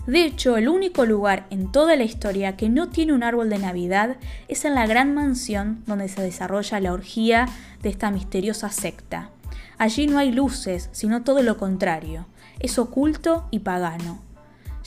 De 0.07 0.25
hecho, 0.25 0.57
el 0.57 0.69
único 0.69 1.07
lugar 1.07 1.47
en 1.51 1.71
toda 1.71 1.95
la 1.95 2.03
historia 2.03 2.57
que 2.57 2.69
no 2.69 2.89
tiene 2.89 3.13
un 3.13 3.23
árbol 3.23 3.49
de 3.49 3.59
Navidad 3.59 4.17
es 4.49 4.65
en 4.65 4.75
la 4.75 4.87
gran 4.87 5.15
mansión 5.15 5.85
donde 5.87 6.09
se 6.09 6.23
desarrolla 6.23 6.81
la 6.81 6.93
orgía 6.93 7.49
de 7.83 7.89
esta 7.89 8.11
misteriosa 8.11 8.71
secta. 8.71 9.31
Allí 9.79 10.09
no 10.09 10.19
hay 10.19 10.33
luces, 10.33 10.89
sino 10.93 11.23
todo 11.23 11.43
lo 11.43 11.57
contrario. 11.57 12.27
Es 12.59 12.79
oculto 12.79 13.47
y 13.53 13.61
pagano. 13.61 14.21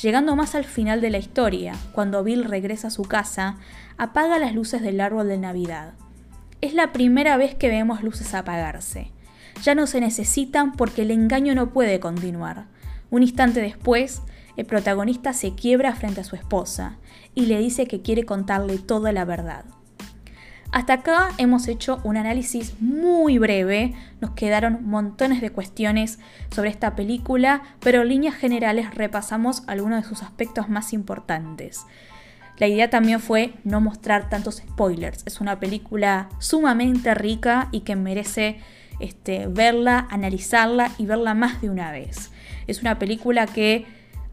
Llegando 0.01 0.35
más 0.35 0.55
al 0.55 0.65
final 0.65 0.99
de 0.99 1.09
la 1.09 1.17
historia, 1.17 1.73
cuando 1.93 2.23
Bill 2.23 2.43
regresa 2.43 2.89
a 2.89 2.91
su 2.91 3.03
casa, 3.03 3.55
apaga 3.97 4.37
las 4.37 4.53
luces 4.53 4.81
del 4.81 4.99
árbol 4.99 5.29
de 5.29 5.37
Navidad. 5.37 5.93
Es 6.59 6.73
la 6.73 6.91
primera 6.91 7.37
vez 7.37 7.55
que 7.55 7.69
vemos 7.69 8.03
luces 8.03 8.33
apagarse. 8.33 9.11
Ya 9.65 9.73
no 9.73 9.87
se 9.87 9.99
necesitan 9.99 10.73
porque 10.73 11.01
el 11.01 11.09
engaño 11.09 11.55
no 11.55 11.71
puede 11.71 11.99
continuar. 11.99 12.67
Un 13.09 13.23
instante 13.23 13.61
después, 13.61 14.21
el 14.57 14.67
protagonista 14.67 15.33
se 15.33 15.55
quiebra 15.55 15.95
frente 15.95 16.21
a 16.21 16.23
su 16.23 16.35
esposa 16.35 16.99
y 17.33 17.47
le 17.47 17.57
dice 17.57 17.87
que 17.87 18.03
quiere 18.03 18.25
contarle 18.25 18.77
toda 18.77 19.11
la 19.11 19.25
verdad. 19.25 19.65
Hasta 20.71 20.93
acá 20.93 21.29
hemos 21.39 21.67
hecho 21.67 21.99
un 22.03 22.15
análisis 22.15 22.79
muy 22.79 23.39
breve, 23.39 23.95
nos 24.21 24.31
quedaron 24.31 24.85
montones 24.85 25.41
de 25.41 25.49
cuestiones 25.49 26.19
sobre 26.53 26.69
esta 26.69 26.95
película, 26.95 27.63
pero 27.79 28.03
en 28.03 28.09
líneas 28.09 28.35
generales 28.35 28.93
repasamos 28.93 29.63
algunos 29.65 30.03
de 30.03 30.09
sus 30.09 30.21
aspectos 30.21 30.69
más 30.69 30.93
importantes. 30.93 31.87
La 32.59 32.67
idea 32.67 32.91
también 32.91 33.19
fue 33.19 33.55
no 33.63 33.81
mostrar 33.81 34.29
tantos 34.29 34.57
spoilers, 34.57 35.23
es 35.25 35.41
una 35.41 35.59
película 35.59 36.29
sumamente 36.37 37.15
rica 37.15 37.67
y 37.71 37.79
que 37.79 37.95
merece 37.95 38.59
este, 38.99 39.47
verla, 39.47 40.07
analizarla 40.09 40.91
y 40.97 41.05
verla 41.05 41.33
más 41.33 41.61
de 41.61 41.69
una 41.69 41.91
vez. 41.91 42.31
Es 42.67 42.81
una 42.81 42.99
película 42.99 43.47
que 43.47 43.85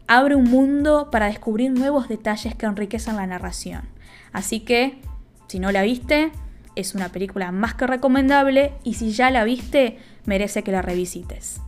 abre 0.07 0.35
un 0.35 0.49
mundo 0.49 1.09
para 1.11 1.27
descubrir 1.27 1.71
nuevos 1.71 2.07
detalles 2.07 2.55
que 2.55 2.65
enriquecen 2.65 3.15
la 3.15 3.27
narración. 3.27 3.83
Así 4.31 4.61
que 4.61 4.99
si 5.47 5.59
no 5.59 5.71
la 5.71 5.83
viste, 5.83 6.31
es 6.75 6.95
una 6.95 7.09
película 7.09 7.51
más 7.51 7.75
que 7.75 7.87
recomendable 7.87 8.73
y 8.83 8.95
si 8.95 9.11
ya 9.11 9.29
la 9.29 9.43
viste, 9.43 9.99
merece 10.25 10.63
que 10.63 10.71
la 10.71 10.81
revisites. 10.81 11.61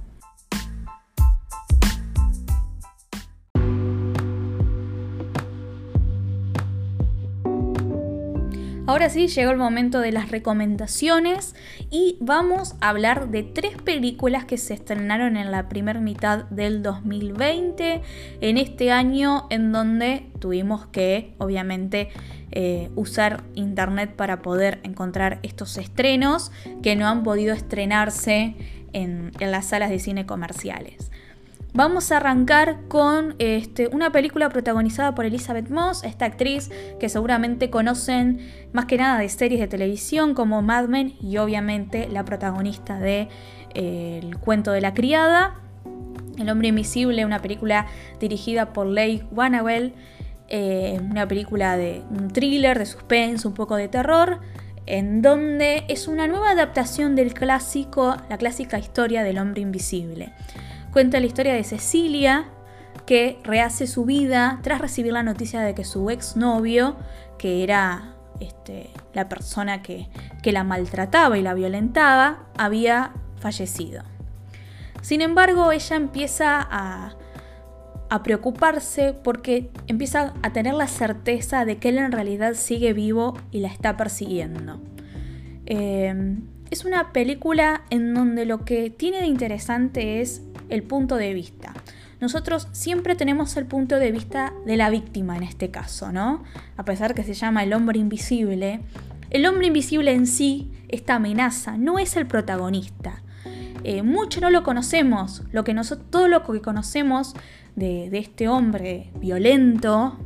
Ahora 9.05 9.13
sí, 9.13 9.27
llegó 9.27 9.51
el 9.51 9.57
momento 9.57 9.99
de 9.99 10.11
las 10.11 10.31
recomendaciones 10.31 11.53
y 11.91 12.17
vamos 12.21 12.73
a 12.81 12.89
hablar 12.89 13.29
de 13.29 13.43
tres 13.43 13.79
películas 13.79 14.45
que 14.45 14.57
se 14.57 14.73
estrenaron 14.73 15.37
en 15.37 15.51
la 15.51 15.69
primera 15.69 15.99
mitad 15.99 16.45
del 16.45 16.81
2020, 16.81 18.01
en 18.41 18.57
este 18.57 18.91
año 18.91 19.45
en 19.51 19.71
donde 19.71 20.25
tuvimos 20.39 20.87
que, 20.87 21.35
obviamente, 21.37 22.09
eh, 22.49 22.89
usar 22.95 23.43
internet 23.53 24.15
para 24.15 24.41
poder 24.41 24.79
encontrar 24.81 25.37
estos 25.43 25.77
estrenos 25.77 26.51
que 26.81 26.95
no 26.95 27.07
han 27.07 27.21
podido 27.21 27.53
estrenarse 27.53 28.55
en 28.91 29.33
las 29.39 29.67
salas 29.67 29.91
de 29.91 29.99
cine 29.99 30.25
comerciales. 30.25 31.11
Vamos 31.75 32.09
a 32.13 32.17
arrancar 32.17 32.87
con 32.87 33.35
este, 33.37 33.89
una 33.89 34.09
película 34.09 34.47
protagonizada 34.47 35.13
por 35.13 35.25
Elizabeth 35.25 35.69
Moss, 35.69 36.05
esta 36.05 36.23
actriz 36.23 36.71
que 37.01 37.09
seguramente 37.09 37.69
conocen 37.69 38.39
más 38.71 38.85
que 38.85 38.95
nada 38.95 39.19
de 39.19 39.27
series 39.27 39.59
de 39.59 39.67
televisión 39.67 40.35
como 40.35 40.61
Mad 40.61 40.87
Men 40.87 41.15
y 41.21 41.35
obviamente 41.35 42.07
la 42.07 42.23
protagonista 42.23 42.97
de 42.97 43.27
eh, 43.73 44.21
El 44.23 44.37
cuento 44.37 44.71
de 44.71 44.79
la 44.79 44.93
criada. 44.93 45.55
El 46.37 46.49
hombre 46.49 46.69
invisible, 46.69 47.25
una 47.25 47.41
película 47.41 47.87
dirigida 48.21 48.71
por 48.71 48.87
Leigh 48.87 49.27
Whannell, 49.31 49.95
eh, 50.47 50.97
una 51.03 51.27
película 51.27 51.75
de 51.75 52.03
un 52.09 52.29
thriller, 52.29 52.79
de 52.79 52.85
suspense, 52.85 53.45
un 53.45 53.53
poco 53.53 53.75
de 53.75 53.89
terror, 53.89 54.39
en 54.85 55.21
donde 55.21 55.83
es 55.89 56.07
una 56.07 56.25
nueva 56.25 56.51
adaptación 56.51 57.17
del 57.17 57.33
clásico, 57.33 58.15
la 58.29 58.37
clásica 58.37 58.79
historia 58.79 59.23
del 59.23 59.39
hombre 59.39 59.59
invisible. 59.59 60.31
Cuenta 60.95 61.19
la 61.19 61.25
historia 61.25 61.53
de 61.53 61.65
Cecilia, 61.65 62.45
que 63.05 63.37
rehace 63.43 63.85
su 63.85 64.05
vida 64.05 64.61
tras 64.63 64.79
recibir 64.79 65.11
la 65.11 65.23
noticia 65.23 65.59
de 65.59 65.75
que 65.75 65.83
su 65.83 66.09
exnovio, 66.09 66.95
que 67.37 67.63
era 67.65 68.15
este, 68.39 68.91
la 69.13 69.27
persona 69.27 69.81
que, 69.81 70.07
la 70.45 70.63
maltrataba 70.63 71.37
y 71.37 71.41
la 71.41 71.53
violentaba, 71.53 72.47
había 72.57 73.11
fallecido. 73.41 74.03
Sin 75.01 75.19
embargo, 75.19 75.73
ella 75.73 75.97
empieza 75.97 76.65
a, 76.65 77.17
preocuparse 78.23 79.11
porque 79.11 79.71
empieza 79.87 80.33
a 80.43 80.53
tener 80.53 80.75
la 80.75 80.87
certeza 80.87 81.65
de 81.65 81.75
que 81.75 81.89
él 81.89 81.97
en 81.97 82.13
realidad 82.13 82.53
sigue 82.53 82.93
vivo 82.93 83.37
y 83.51 83.59
la 83.59 83.67
está 83.67 83.97
persiguiendo. 83.97 84.79
Eh, 85.65 86.37
es 86.71 86.85
una 86.85 87.11
película 87.11 87.83
en 87.89 88.13
donde 88.13 88.45
lo 88.45 88.65
que 88.65 88.89
tiene 88.89 89.19
de 89.19 89.27
interesante 89.27 90.21
es 90.21 90.41
el 90.69 90.83
punto 90.83 91.15
de 91.15 91.33
vista. 91.33 91.73
Nosotros 92.21 92.67
siempre 92.71 93.15
tenemos 93.15 93.55
el 93.57 93.65
punto 93.65 93.99
de 93.99 94.11
vista 94.11 94.53
de 94.65 94.77
la 94.77 94.89
víctima 94.89 95.35
en 95.35 95.43
este 95.43 95.69
caso, 95.69 96.11
¿no? 96.11 96.43
A 96.77 96.85
pesar 96.85 97.13
que 97.13 97.23
se 97.23 97.33
llama 97.33 97.63
el 97.63 97.73
hombre 97.73 97.99
invisible, 97.99 98.79
el 99.29 99.45
hombre 99.45 99.67
invisible 99.67 100.11
en 100.11 100.27
sí, 100.27 100.71
esta 100.87 101.15
amenaza, 101.15 101.77
no 101.77 101.99
es 101.99 102.15
el 102.15 102.25
protagonista. 102.25 103.21
Eh, 103.83 104.01
mucho 104.01 104.41
no 104.41 104.49
lo 104.49 104.63
conocemos, 104.63 105.43
lo 105.51 105.63
que 105.63 105.75
todo 106.09 106.27
lo 106.27 106.43
que 106.43 106.61
conocemos 106.61 107.35
de, 107.75 108.09
de 108.09 108.17
este 108.17 108.47
hombre 108.47 109.11
violento 109.19 110.17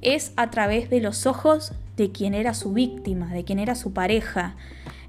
es 0.00 0.32
a 0.36 0.50
través 0.50 0.88
de 0.88 1.00
los 1.00 1.26
ojos 1.26 1.72
de 1.96 2.12
quien 2.12 2.34
era 2.34 2.54
su 2.54 2.72
víctima, 2.72 3.32
de 3.32 3.44
quien 3.44 3.58
era 3.58 3.74
su 3.74 3.92
pareja. 3.92 4.54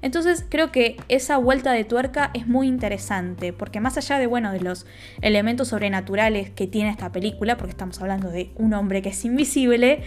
Entonces 0.02 0.44
creo 0.48 0.70
que 0.70 0.96
esa 1.08 1.36
vuelta 1.38 1.72
de 1.72 1.84
tuerca 1.84 2.30
es 2.34 2.46
muy 2.46 2.68
interesante, 2.68 3.52
porque 3.52 3.80
más 3.80 3.96
allá 3.96 4.18
de, 4.18 4.26
bueno, 4.26 4.52
de 4.52 4.60
los 4.60 4.86
elementos 5.20 5.68
sobrenaturales 5.68 6.50
que 6.50 6.66
tiene 6.66 6.90
esta 6.90 7.10
película, 7.12 7.56
porque 7.56 7.72
estamos 7.72 8.00
hablando 8.00 8.30
de 8.30 8.50
un 8.56 8.74
hombre 8.74 9.02
que 9.02 9.10
es 9.10 9.24
invisible, 9.24 10.02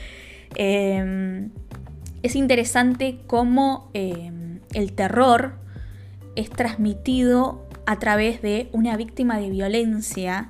em, 0.55 1.49
es 2.23 2.35
interesante 2.35 3.19
cómo 3.27 3.89
em, 3.93 4.59
el 4.73 4.93
terror 4.93 5.55
es 6.35 6.49
transmitido 6.49 7.67
a 7.85 7.99
través 7.99 8.41
de 8.41 8.69
una 8.71 8.95
víctima 8.95 9.39
de 9.39 9.49
violencia 9.49 10.49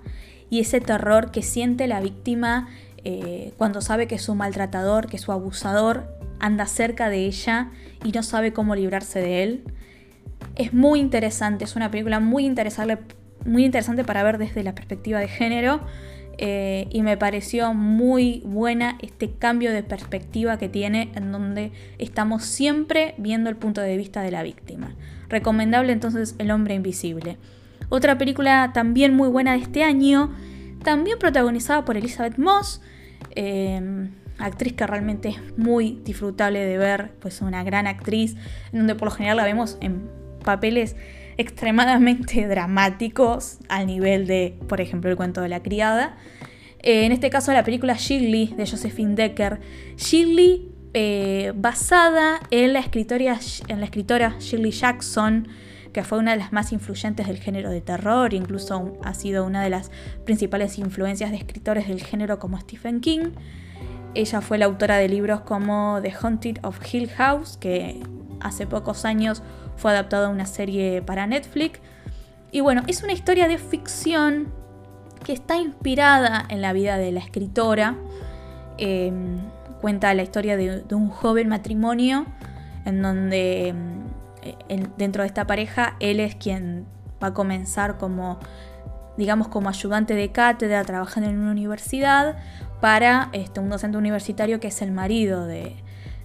y 0.49 0.59
ese 0.59 0.81
terror 0.81 1.31
que 1.31 1.41
siente 1.41 1.87
la 1.87 2.01
víctima 2.01 2.67
eh, 3.03 3.53
cuando 3.57 3.81
sabe 3.81 4.05
que 4.07 4.19
su 4.19 4.35
maltratador, 4.35 5.07
que 5.07 5.17
su 5.17 5.31
abusador 5.31 6.15
anda 6.39 6.65
cerca 6.65 7.09
de 7.09 7.25
ella 7.25 7.71
y 8.03 8.11
no 8.11 8.23
sabe 8.23 8.53
cómo 8.53 8.75
librarse 8.75 9.19
de 9.19 9.43
él. 9.43 9.63
Es 10.55 10.73
muy 10.73 10.99
interesante, 10.99 11.65
es 11.65 11.75
una 11.75 11.91
película 11.91 12.19
muy 12.19 12.45
interesante, 12.45 12.97
muy 13.45 13.65
interesante 13.65 14.03
para 14.03 14.23
ver 14.23 14.37
desde 14.37 14.63
la 14.63 14.75
perspectiva 14.75 15.19
de 15.19 15.27
género. 15.27 15.81
Eh, 16.37 16.87
y 16.89 17.03
me 17.03 17.17
pareció 17.17 17.73
muy 17.75 18.41
buena 18.45 18.97
este 19.01 19.29
cambio 19.29 19.71
de 19.71 19.83
perspectiva 19.83 20.57
que 20.57 20.69
tiene 20.69 21.11
en 21.13 21.31
donde 21.31 21.71
estamos 21.99 22.43
siempre 22.45 23.13
viendo 23.19 23.49
el 23.49 23.57
punto 23.57 23.81
de 23.81 23.95
vista 23.95 24.23
de 24.23 24.31
la 24.31 24.41
víctima. 24.41 24.95
Recomendable 25.29 25.93
entonces 25.93 26.33
El 26.39 26.49
hombre 26.49 26.73
invisible. 26.73 27.37
Otra 27.89 28.17
película 28.17 28.71
también 28.73 29.13
muy 29.13 29.29
buena 29.29 29.51
de 29.51 29.59
este 29.59 29.83
año, 29.83 30.33
también 30.83 31.19
protagonizada 31.19 31.85
por 31.85 31.97
Elizabeth 31.97 32.37
Moss, 32.37 32.81
eh, 33.35 34.09
actriz 34.41 34.73
que 34.73 34.85
realmente 34.87 35.29
es 35.29 35.57
muy 35.57 35.99
disfrutable 36.03 36.59
de 36.59 36.77
ver, 36.77 37.11
pues 37.19 37.41
una 37.41 37.63
gran 37.63 37.87
actriz, 37.87 38.35
donde 38.71 38.95
por 38.95 39.09
lo 39.09 39.11
general 39.11 39.37
la 39.37 39.43
vemos 39.43 39.77
en 39.81 40.09
papeles 40.43 40.95
extremadamente 41.37 42.47
dramáticos 42.49 43.57
al 43.69 43.87
nivel 43.87 44.27
de, 44.27 44.57
por 44.67 44.81
ejemplo, 44.81 45.09
el 45.09 45.17
cuento 45.17 45.41
de 45.41 45.49
la 45.49 45.61
criada. 45.61 46.17
Eh, 46.79 47.05
en 47.05 47.11
este 47.11 47.29
caso 47.29 47.53
la 47.53 47.63
película 47.63 47.95
Shirley 47.97 48.53
de 48.57 48.65
Josephine 48.67 49.15
Decker. 49.15 49.59
Shirley 49.97 50.71
eh, 50.93 51.53
basada 51.55 52.41
en 52.49 52.73
la, 52.73 52.79
escritora, 52.79 53.39
en 53.67 53.79
la 53.79 53.85
escritora 53.85 54.35
Shirley 54.39 54.71
Jackson, 54.71 55.47
que 55.93 56.03
fue 56.03 56.17
una 56.17 56.31
de 56.31 56.37
las 56.37 56.51
más 56.51 56.71
influyentes 56.71 57.27
del 57.27 57.37
género 57.37 57.69
de 57.69 57.81
terror, 57.81 58.33
incluso 58.33 58.97
ha 59.03 59.13
sido 59.13 59.45
una 59.45 59.63
de 59.63 59.69
las 59.69 59.91
principales 60.25 60.77
influencias 60.79 61.31
de 61.31 61.37
escritores 61.37 61.87
del 61.87 62.03
género 62.03 62.39
como 62.39 62.59
Stephen 62.59 63.01
King. 63.01 63.31
Ella 64.13 64.41
fue 64.41 64.57
la 64.57 64.65
autora 64.65 64.97
de 64.97 65.07
libros 65.07 65.41
como 65.41 65.99
The 66.01 66.13
Haunted 66.21 66.57
of 66.63 66.79
Hill 66.91 67.09
House, 67.11 67.57
que 67.57 68.01
hace 68.39 68.67
pocos 68.67 69.05
años 69.05 69.41
fue 69.77 69.91
adaptado 69.91 70.27
a 70.27 70.29
una 70.29 70.45
serie 70.45 71.01
para 71.01 71.27
Netflix. 71.27 71.79
Y 72.51 72.59
bueno, 72.59 72.83
es 72.87 73.03
una 73.03 73.13
historia 73.13 73.47
de 73.47 73.57
ficción 73.57 74.53
que 75.23 75.33
está 75.33 75.55
inspirada 75.55 76.45
en 76.49 76.61
la 76.61 76.73
vida 76.73 76.97
de 76.97 77.11
la 77.11 77.19
escritora. 77.19 77.95
Em, 78.77 79.39
cuenta 79.79 80.13
la 80.13 80.23
historia 80.23 80.57
de, 80.57 80.83
un 80.91 81.09
joven 81.09 81.47
matrimonio 81.47 82.25
en 82.85 83.01
donde 83.01 83.69
em, 83.69 84.87
dentro 84.97 85.23
de 85.23 85.27
esta 85.27 85.47
pareja 85.47 85.95
él 85.99 86.19
es 86.19 86.35
quien 86.35 86.85
va 87.23 87.27
a 87.27 87.33
comenzar 87.33 87.97
como 87.97 88.39
digamos 89.17 89.49
como 89.49 89.69
ayudante 89.69 90.15
de 90.15 90.31
cátedra 90.31 90.83
trabajando 90.83 91.29
en 91.29 91.37
una 91.37 91.51
universidad 91.51 92.37
para 92.81 93.29
este, 93.33 93.59
un 93.59 93.69
docente 93.69 93.97
universitario 93.97 94.59
que 94.59 94.67
es 94.67 94.81
el 94.81 94.91
marido 94.91 95.45
de, 95.45 95.75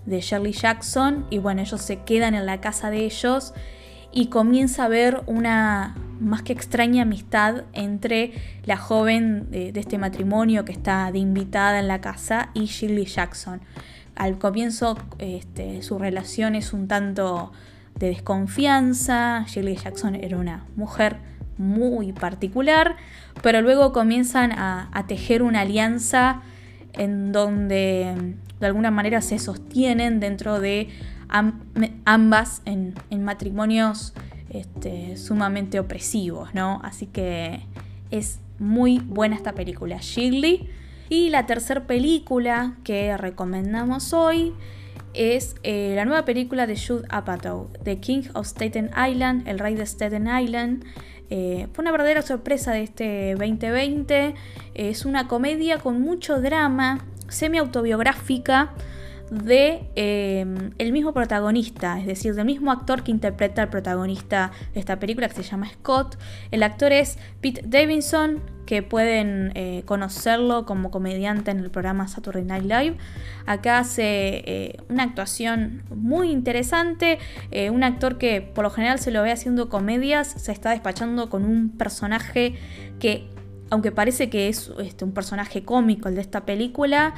de 0.06 0.20
Shirley 0.20 0.52
Jackson 0.52 1.26
y 1.30 1.38
bueno 1.38 1.60
ellos 1.60 1.82
se 1.82 2.02
quedan 2.02 2.34
en 2.34 2.46
la 2.46 2.60
casa 2.60 2.90
de 2.90 3.04
ellos 3.04 3.54
y 4.12 4.28
comienza 4.28 4.84
a 4.84 4.88
ver 4.88 5.22
una 5.26 5.94
más 6.20 6.42
que 6.42 6.54
extraña 6.54 7.02
amistad 7.02 7.64
entre 7.74 8.32
la 8.64 8.78
joven 8.78 9.50
de, 9.50 9.72
este 9.74 9.98
matrimonio 9.98 10.64
que 10.64 10.72
está 10.72 11.12
de 11.12 11.18
invitada 11.18 11.78
en 11.78 11.88
la 11.88 12.00
casa 12.00 12.48
y 12.54 12.64
Shirley 12.64 13.04
Jackson. 13.04 13.60
Al 14.14 14.38
comienzo 14.38 14.96
este, 15.18 15.82
su 15.82 15.98
relación 15.98 16.54
es 16.54 16.72
un 16.72 16.88
tanto 16.88 17.52
de 17.96 18.08
desconfianza, 18.08 19.44
Shirley 19.48 19.76
Jackson 19.76 20.14
era 20.14 20.38
una 20.38 20.64
mujer 20.76 21.18
muy 21.58 22.12
particular, 22.12 22.96
pero 23.42 23.62
luego 23.62 23.92
comienzan 23.92 24.52
a, 24.52 25.04
tejer 25.08 25.42
una 25.42 25.62
alianza 25.62 26.42
en 26.92 27.32
donde 27.32 28.34
de 28.60 28.66
alguna 28.66 28.90
manera 28.90 29.20
se 29.20 29.38
sostienen 29.38 30.20
dentro 30.20 30.60
de 30.60 30.88
ambas 32.04 32.62
en, 32.64 32.94
matrimonios 33.22 34.14
este, 34.50 35.16
sumamente 35.16 35.78
opresivos, 35.78 36.54
¿no? 36.54 36.80
Así 36.82 37.06
que 37.06 37.60
es 38.10 38.40
muy 38.58 38.98
buena 38.98 39.36
esta 39.36 39.52
película, 39.52 39.98
Shirley. 40.00 40.68
Y 41.08 41.30
la 41.30 41.46
tercera 41.46 41.86
película 41.86 42.76
que 42.82 43.16
recomendamos 43.16 44.12
hoy 44.12 44.54
es 45.14 45.56
eh, 45.62 45.92
la 45.94 46.04
nueva 46.04 46.24
película 46.24 46.66
de 46.66 46.76
Jude 46.76 47.06
Apatow, 47.08 47.70
The 47.82 48.00
King 48.00 48.22
of 48.34 48.46
Staten 48.46 48.90
Island, 48.90 49.46
El 49.48 49.58
Rey 49.58 49.74
de 49.74 49.84
Staten 49.84 50.26
Island. 50.26 50.84
Eh, 51.30 51.68
fue 51.72 51.82
una 51.82 51.92
verdadera 51.92 52.22
sorpresa 52.22 52.72
de 52.72 52.82
este 52.82 53.34
2020. 53.34 54.34
Es 54.74 55.04
una 55.04 55.28
comedia 55.28 55.78
con 55.78 56.00
mucho 56.00 56.40
drama, 56.40 57.04
semi-autobiográfica 57.28 58.72
de 59.30 59.88
em, 59.94 60.70
el 60.78 60.92
mismo 60.92 61.12
protagonista, 61.12 61.98
es 61.98 62.06
decir, 62.06 62.34
del 62.34 62.46
mismo 62.46 62.70
actor 62.70 63.02
que 63.02 63.10
interpreta 63.10 63.62
al 63.62 63.70
protagonista 63.70 64.52
de 64.74 64.80
esta 64.80 64.98
película 64.98 65.28
que 65.28 65.34
se 65.34 65.42
llama 65.42 65.68
Scott. 65.68 66.16
El 66.50 66.62
actor 66.62 66.92
es 66.92 67.18
Pete 67.40 67.62
Davidson, 67.64 68.40
que 68.66 68.82
pueden 68.82 69.52
eh, 69.54 69.82
conocerlo 69.86 70.66
como 70.66 70.90
comediante 70.90 71.52
en 71.52 71.60
el 71.60 71.70
programa 71.70 72.08
Saturday 72.08 72.44
Night 72.44 72.64
Live. 72.64 72.96
Acá 73.46 73.78
hace 73.78 74.42
eh, 74.46 74.76
una 74.88 75.04
actuación 75.04 75.84
muy 75.94 76.30
interesante, 76.30 77.18
eh, 77.52 77.70
un 77.70 77.84
actor 77.84 78.18
que 78.18 78.42
por 78.42 78.64
lo 78.64 78.70
general 78.70 78.98
se 78.98 79.12
lo 79.12 79.22
ve 79.22 79.30
haciendo 79.30 79.68
comedias, 79.68 80.28
se 80.28 80.52
está 80.52 80.70
despachando 80.70 81.30
con 81.30 81.44
un 81.44 81.70
personaje 81.70 82.56
que 82.98 83.28
aunque 83.70 83.92
parece 83.92 84.30
que 84.30 84.48
es 84.48 84.70
este, 84.78 85.04
un 85.04 85.12
personaje 85.12 85.64
cómico 85.64 86.08
el 86.08 86.14
de 86.14 86.20
esta 86.20 86.44
película, 86.44 87.14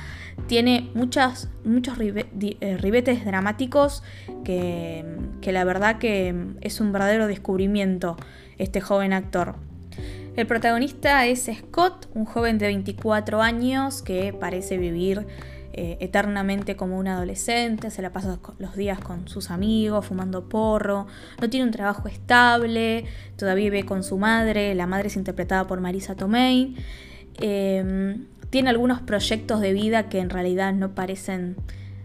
tiene 0.46 0.90
muchos 0.94 1.48
eh, 1.64 2.76
ribetes 2.78 3.24
dramáticos 3.24 4.02
que, 4.44 5.04
que 5.40 5.52
la 5.52 5.64
verdad 5.64 5.98
que 5.98 6.34
es 6.60 6.80
un 6.80 6.92
verdadero 6.92 7.26
descubrimiento 7.26 8.16
este 8.58 8.80
joven 8.80 9.12
actor. 9.12 9.56
El 10.36 10.46
protagonista 10.46 11.26
es 11.26 11.50
Scott, 11.52 12.08
un 12.14 12.24
joven 12.24 12.58
de 12.58 12.66
24 12.66 13.42
años 13.42 14.02
que 14.02 14.32
parece 14.32 14.78
vivir 14.78 15.26
eh, 15.80 15.96
eternamente 16.00 16.74
como 16.74 16.98
un 16.98 17.06
adolescente, 17.06 17.92
se 17.92 18.02
la 18.02 18.12
pasa 18.12 18.40
los 18.58 18.74
días 18.74 18.98
con 18.98 19.28
sus 19.28 19.52
amigos, 19.52 20.06
fumando 20.06 20.48
porro, 20.48 21.06
no 21.40 21.48
tiene 21.48 21.66
un 21.66 21.70
trabajo 21.70 22.08
estable, 22.08 23.04
todavía 23.36 23.70
vive 23.70 23.86
con 23.86 24.02
su 24.02 24.18
madre, 24.18 24.74
la 24.74 24.88
madre 24.88 25.06
es 25.06 25.14
interpretada 25.14 25.68
por 25.68 25.80
Marisa 25.80 26.16
Tomei, 26.16 26.74
em, 27.40 28.26
tiene 28.50 28.70
algunos 28.70 29.02
proyectos 29.02 29.60
de 29.60 29.72
vida 29.72 30.08
que 30.08 30.18
en 30.18 30.30
realidad 30.30 30.72
no 30.72 30.96
parecen 30.96 31.54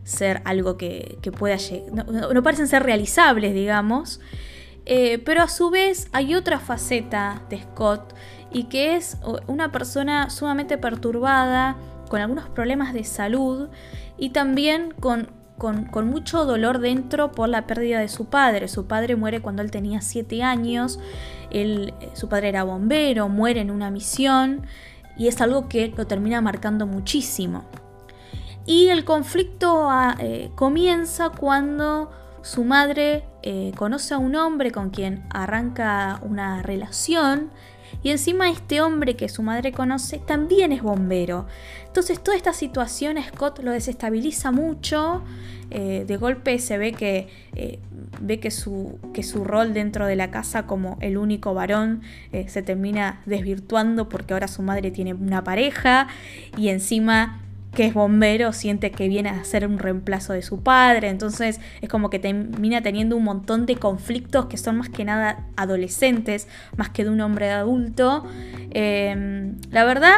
ser 0.03 0.43
algo 0.45 0.77
que, 0.77 1.17
pueda 1.35 1.57
no, 1.91 2.31
no, 2.31 2.43
parecen 2.43 2.67
ser 2.67 2.83
realizables, 2.83 3.55
digamos. 3.55 4.21
Eh, 4.85 5.17
pero 5.25 5.41
a 5.41 5.47
su 5.47 5.71
vez 5.71 6.09
hay 6.11 6.35
otra 6.35 6.59
faceta 6.59 7.41
de 7.49 7.59
Scott 7.63 8.13
y 8.51 8.65
que 8.65 8.97
es 8.97 9.17
una 9.47 9.71
persona 9.71 10.29
sumamente 10.29 10.77
perturbada, 10.77 11.75
con 12.13 12.21
algunos 12.21 12.47
problemas 12.47 12.93
de 12.93 13.03
salud 13.05 13.69
y 14.19 14.29
también 14.29 14.93
con, 14.99 15.29
mucho 16.05 16.45
dolor 16.45 16.77
dentro 16.77 17.31
por 17.31 17.49
la 17.49 17.65
pérdida 17.65 18.01
de 18.01 18.07
su 18.07 18.25
padre. 18.25 18.67
Su 18.67 18.85
padre 18.85 19.15
muere 19.15 19.41
cuando 19.41 19.63
él 19.63 19.71
tenía 19.71 19.99
7 19.99 20.43
años, 20.43 20.99
su 22.13 22.29
padre 22.29 22.49
era 22.49 22.65
bombero, 22.65 23.29
muere 23.29 23.61
en 23.61 23.71
una 23.71 23.89
misión 23.89 24.67
y 25.17 25.27
es 25.27 25.41
algo 25.41 25.67
que 25.67 25.91
lo 25.97 26.05
termina 26.05 26.39
marcando 26.39 26.85
muchísimo. 26.85 27.63
Y 28.67 28.89
el 28.89 29.05
conflicto 29.05 29.89
ah, 29.89 30.15
eh, 30.19 30.51
comienza 30.53 31.31
cuando 31.31 32.11
su 32.43 32.63
madre 32.63 33.25
eh, 33.41 33.71
conoce 33.75 34.13
a 34.13 34.19
un 34.19 34.35
hombre 34.35 34.71
con 34.71 34.91
quien 34.91 35.25
arranca 35.31 36.19
una 36.21 36.61
relación 36.61 37.49
y 38.01 38.09
encima 38.09 38.49
este 38.49 38.81
hombre 38.81 39.15
que 39.15 39.29
su 39.29 39.43
madre 39.43 39.71
conoce 39.71 40.17
también 40.17 40.71
es 40.71 40.81
bombero. 40.81 41.45
Entonces 41.85 42.21
toda 42.21 42.35
esta 42.35 42.53
situación 42.53 43.17
a 43.17 43.23
Scott 43.23 43.59
lo 43.59 43.71
desestabiliza 43.71 44.51
mucho. 44.51 45.23
Eh, 45.69 46.05
de 46.07 46.17
golpe 46.17 46.59
se 46.59 46.77
ve 46.77 46.93
que 46.93 47.29
eh, 47.55 47.79
ve 48.21 48.39
que 48.39 48.51
su, 48.51 48.99
que 49.13 49.23
su 49.23 49.43
rol 49.43 49.73
dentro 49.73 50.05
de 50.05 50.15
la 50.15 50.29
casa 50.29 50.67
como 50.67 50.97
el 51.01 51.17
único 51.17 51.53
varón 51.53 52.01
eh, 52.31 52.47
se 52.47 52.61
termina 52.61 53.21
desvirtuando 53.25 54.07
porque 54.07 54.33
ahora 54.33 54.47
su 54.47 54.61
madre 54.61 54.91
tiene 54.91 55.13
una 55.13 55.43
pareja 55.43 56.07
y 56.57 56.69
encima 56.69 57.41
que 57.73 57.85
es 57.85 57.93
bombero 57.93 58.53
siente 58.53 58.91
que 58.91 59.07
viene 59.07 59.29
a 59.29 59.43
ser 59.43 59.65
un 59.67 59.79
reemplazo 59.79 60.33
de 60.33 60.41
su 60.41 60.61
padre, 60.61 61.09
entonces 61.09 61.59
es 61.81 61.89
como 61.89 62.09
que 62.09 62.19
termina 62.19 62.81
teniendo 62.81 63.17
un 63.17 63.23
montón 63.23 63.65
de 63.65 63.75
conflictos 63.75 64.45
que 64.45 64.57
son 64.57 64.77
más 64.77 64.89
que 64.89 65.03
nada 65.05 65.45
adolescentes, 65.55 66.47
más 66.77 66.89
que 66.89 67.03
de 67.03 67.09
un 67.09 67.21
hombre 67.21 67.49
adulto. 67.49 68.25
Em, 68.71 69.55
la 69.71 69.85
verdad, 69.85 70.17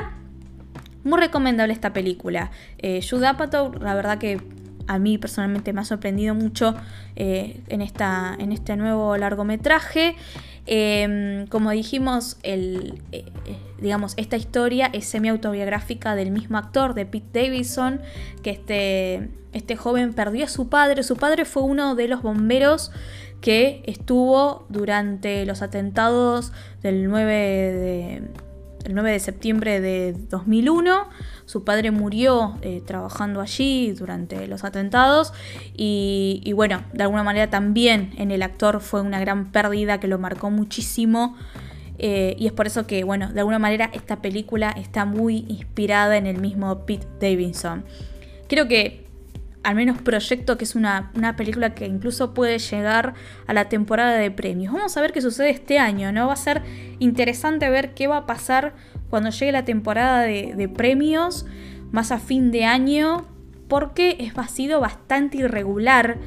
muy 1.04 1.20
recomendable 1.20 1.74
esta 1.74 1.94
película. 1.94 2.52
Eh, 2.80 3.02
la 3.12 3.96
verdad 3.96 4.18
que 4.18 4.42
a 4.88 5.00
mí 5.00 5.18
personalmente 5.18 5.74
me 5.74 5.82
ha 5.82 5.86
sorprendido 5.86 6.36
mucho 6.36 6.76
eh, 7.16 7.62
en, 7.68 7.82
esta, 7.82 8.36
en 8.38 8.52
este 8.52 8.76
nuevo 8.76 9.18
largometraje. 9.18 10.16
Em, 10.68 11.46
como 11.48 11.70
dijimos, 11.72 12.38
eh, 12.42 12.94
digamos, 13.80 14.14
esta 14.18 14.36
historia 14.36 14.90
es 14.94 15.06
semi-autobiográfica 15.06 16.16
del 16.16 16.32
mismo 16.32 16.58
actor, 16.58 16.96
de 16.96 17.06
Pete 17.06 17.44
Davidson, 17.44 18.02
que 18.42 18.50
este, 18.52 19.30
este 19.54 19.76
joven 19.76 20.14
perdió 20.14 20.46
a 20.46 20.48
su 20.48 20.70
padre. 20.70 21.04
Su 21.04 21.18
padre 21.18 21.46
fue 21.46 21.64
uno 21.64 21.96
de 21.96 22.08
los 22.08 22.22
bomberos 22.24 22.92
que 23.42 23.84
estuvo 23.86 24.66
durante 24.70 25.46
los 25.46 25.62
atentados 25.62 26.52
del 26.82 27.08
9 27.08 27.34
de, 27.34 28.22
el 28.86 28.94
9 28.94 29.12
de 29.12 29.20
septiembre 29.20 29.82
de 29.82 30.14
2001. 30.30 31.08
Su 31.46 31.64
padre 31.64 31.92
murió 31.92 32.58
eh, 32.62 32.82
trabajando 32.86 33.42
allí 33.42 33.92
durante 33.92 34.48
los 34.48 34.64
atentados 34.64 35.34
y, 35.76 36.52
bueno, 36.56 36.84
de 36.94 37.04
alguna 37.04 37.24
manera 37.24 37.50
también 37.50 38.14
en 38.18 38.32
el 38.32 38.42
actor 38.42 38.80
fue 38.80 39.02
una 39.02 39.20
gran 39.20 39.52
pérdida 39.52 40.00
que 40.00 40.08
lo 40.08 40.18
marcó 40.18 40.50
muchísimo. 40.50 41.36
Eh, 41.98 42.36
y 42.38 42.48
es 42.48 42.52
por 42.52 42.68
eso 42.68 42.86
que, 42.88 43.04
bueno, 43.04 43.32
de 43.32 43.40
alguna 43.40 43.60
manera 43.60 43.90
esta 43.94 44.22
película 44.22 44.72
está 44.72 45.06
muy 45.06 45.46
inspirada 45.48 46.18
en 46.18 46.28
el 46.28 46.40
mismo 46.40 46.86
Pete 46.86 47.08
Davidson. 47.20 47.86
Creo 48.48 48.68
que 48.68 49.05
al 49.66 49.74
menos 49.74 50.00
proyecto 50.00 50.60
que 50.60 50.64
es 50.64 50.76
una, 50.76 51.12
película 51.36 51.74
que 51.74 51.88
incluso 51.88 52.36
puede 52.36 52.60
llegar 52.60 53.16
a 53.48 53.54
la 53.54 53.68
temporada 53.68 54.16
de 54.16 54.30
premios. 54.30 54.72
Vamos 54.72 54.96
a 54.96 55.02
ver 55.02 55.12
qué 55.12 55.22
sucede 55.22 55.50
este 55.50 55.80
año, 55.80 56.12
¿no? 56.12 56.28
Va 56.28 56.34
a 56.34 56.38
ser 56.38 56.62
interesante 57.00 57.68
ver 57.72 57.96
qué 57.96 58.06
va 58.06 58.18
a 58.18 58.26
pasar 58.28 58.76
cuando 59.10 59.32
llegue 59.32 59.52
la 59.52 59.66
temporada 59.66 60.22
de, 60.22 60.70
premios, 60.70 61.48
más 61.92 62.12
a 62.12 62.20
fin 62.20 62.52
de 62.52 62.64
año. 62.64 63.26
porque 63.68 64.32
ha 64.36 64.48
sido 64.48 64.80
bastante 64.80 65.38
irregular 65.38 66.20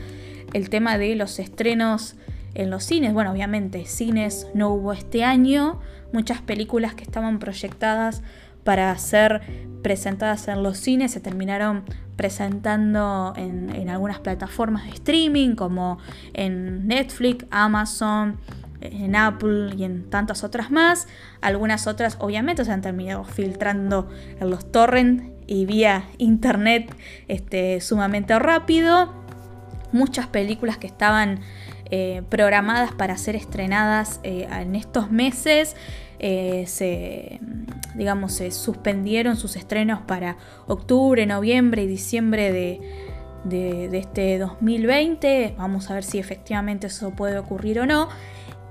el 0.53 0.68
tema 0.68 0.98
de 0.98 1.14
los 1.14 1.38
estrenos 1.38 2.16
en 2.55 2.70
los 2.70 2.83
cines. 2.83 3.12
Bueno, 3.12 3.31
obviamente, 3.31 3.85
cines 3.85 4.48
no 4.53 4.70
hubo 4.70 4.92
este 4.92 5.22
año, 5.22 5.79
muchas 6.12 6.42
películas 6.42 6.94
que 6.94 7.05
estaban 7.05 7.38
proyectadas 7.38 8.22
para 8.64 8.98
ser 8.98 9.42
presentadas 9.85 10.48
en 10.48 10.64
los 10.64 10.79
cines 10.79 11.12
se 11.12 11.20
terminaron 11.20 11.85
presentando 12.19 13.33
en, 13.37 13.89
algunas 13.89 14.19
plataformas 14.19 14.85
de 14.87 14.91
streaming 14.91 15.55
como 15.55 15.99
en 16.35 16.89
Netflix, 16.89 17.47
Amazon, 17.53 18.41
en 18.81 19.15
Apple 19.15 19.71
y 19.77 19.85
en 19.85 20.11
tantas 20.11 20.43
otras 20.43 20.73
más. 20.73 21.07
Algunas 21.41 21.87
otras 21.87 22.17
obviamente 22.19 22.65
se 22.65 22.73
han 22.73 22.83
terminado 22.83 23.23
filtrando 23.23 24.11
en 24.41 24.51
los 24.51 24.71
torrents 24.73 25.27
y 25.47 25.65
vía 25.65 26.07
internet 26.19 26.93
este, 27.29 27.81
sumamente 27.81 28.37
rápido. 28.41 29.15
Muchas 29.93 30.27
películas 30.27 30.77
que 30.77 30.89
estaban 30.89 31.39
eh, 31.91 32.23
programadas 32.29 32.91
para 32.91 33.17
ser 33.17 33.37
estrenadas 33.37 34.19
eh, 34.25 34.49
en 34.51 34.75
estos 34.75 35.13
meses 35.13 35.77
eh, 36.21 36.65
se, 36.67 37.41
digamos, 37.95 38.33
se 38.33 38.51
suspendieron 38.51 39.37
sus 39.37 39.57
estrenos 39.57 40.01
para 40.01 40.37
octubre, 40.67 41.25
noviembre 41.27 41.85
y 41.85 41.87
diciembre 41.87 42.53
de, 42.53 42.81
este 43.93 44.39
2020. 44.39 45.55
Vamos 45.57 45.91
a 45.91 45.95
ver 45.95 46.05
si 46.05 46.19
efectivamente 46.19 46.89
eso 46.89 47.13
puede 47.13 47.39
ocurrir 47.39 47.81
o 47.81 47.87
no. 47.87 48.09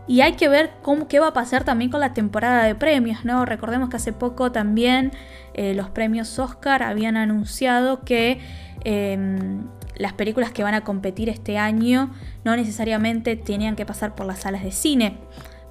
Y 0.07 0.21
hay 0.21 0.33
que 0.33 0.47
ver 0.47 0.71
cómo, 0.81 1.07
qué 1.07 1.19
va 1.19 1.27
a 1.27 1.33
pasar 1.33 1.63
también 1.63 1.91
con 1.91 1.99
la 1.99 2.13
temporada 2.13 2.63
de 2.63 2.75
premios, 2.75 3.25
¿no? 3.25 3.45
Recordemos 3.45 3.89
que 3.89 3.97
hace 3.97 4.13
poco 4.13 4.51
también 4.51 5.11
eh, 5.53 5.73
los 5.73 5.89
premios 5.89 6.39
Oscar 6.39 6.81
habían 6.83 7.17
anunciado 7.17 8.01
que 8.05 8.39
em, 8.85 9.67
las 9.97 10.13
películas 10.13 10.51
que 10.51 10.63
van 10.63 10.75
a 10.75 10.81
competir 10.81 11.27
este 11.27 11.57
año 11.57 12.13
no 12.45 12.55
necesariamente 12.55 13.35
tenían 13.35 13.75
que 13.75 13.85
pasar 13.85 14.15
por 14.15 14.25
las 14.25 14.39
salas 14.39 14.63
de 14.63 14.71
cine 14.71 15.17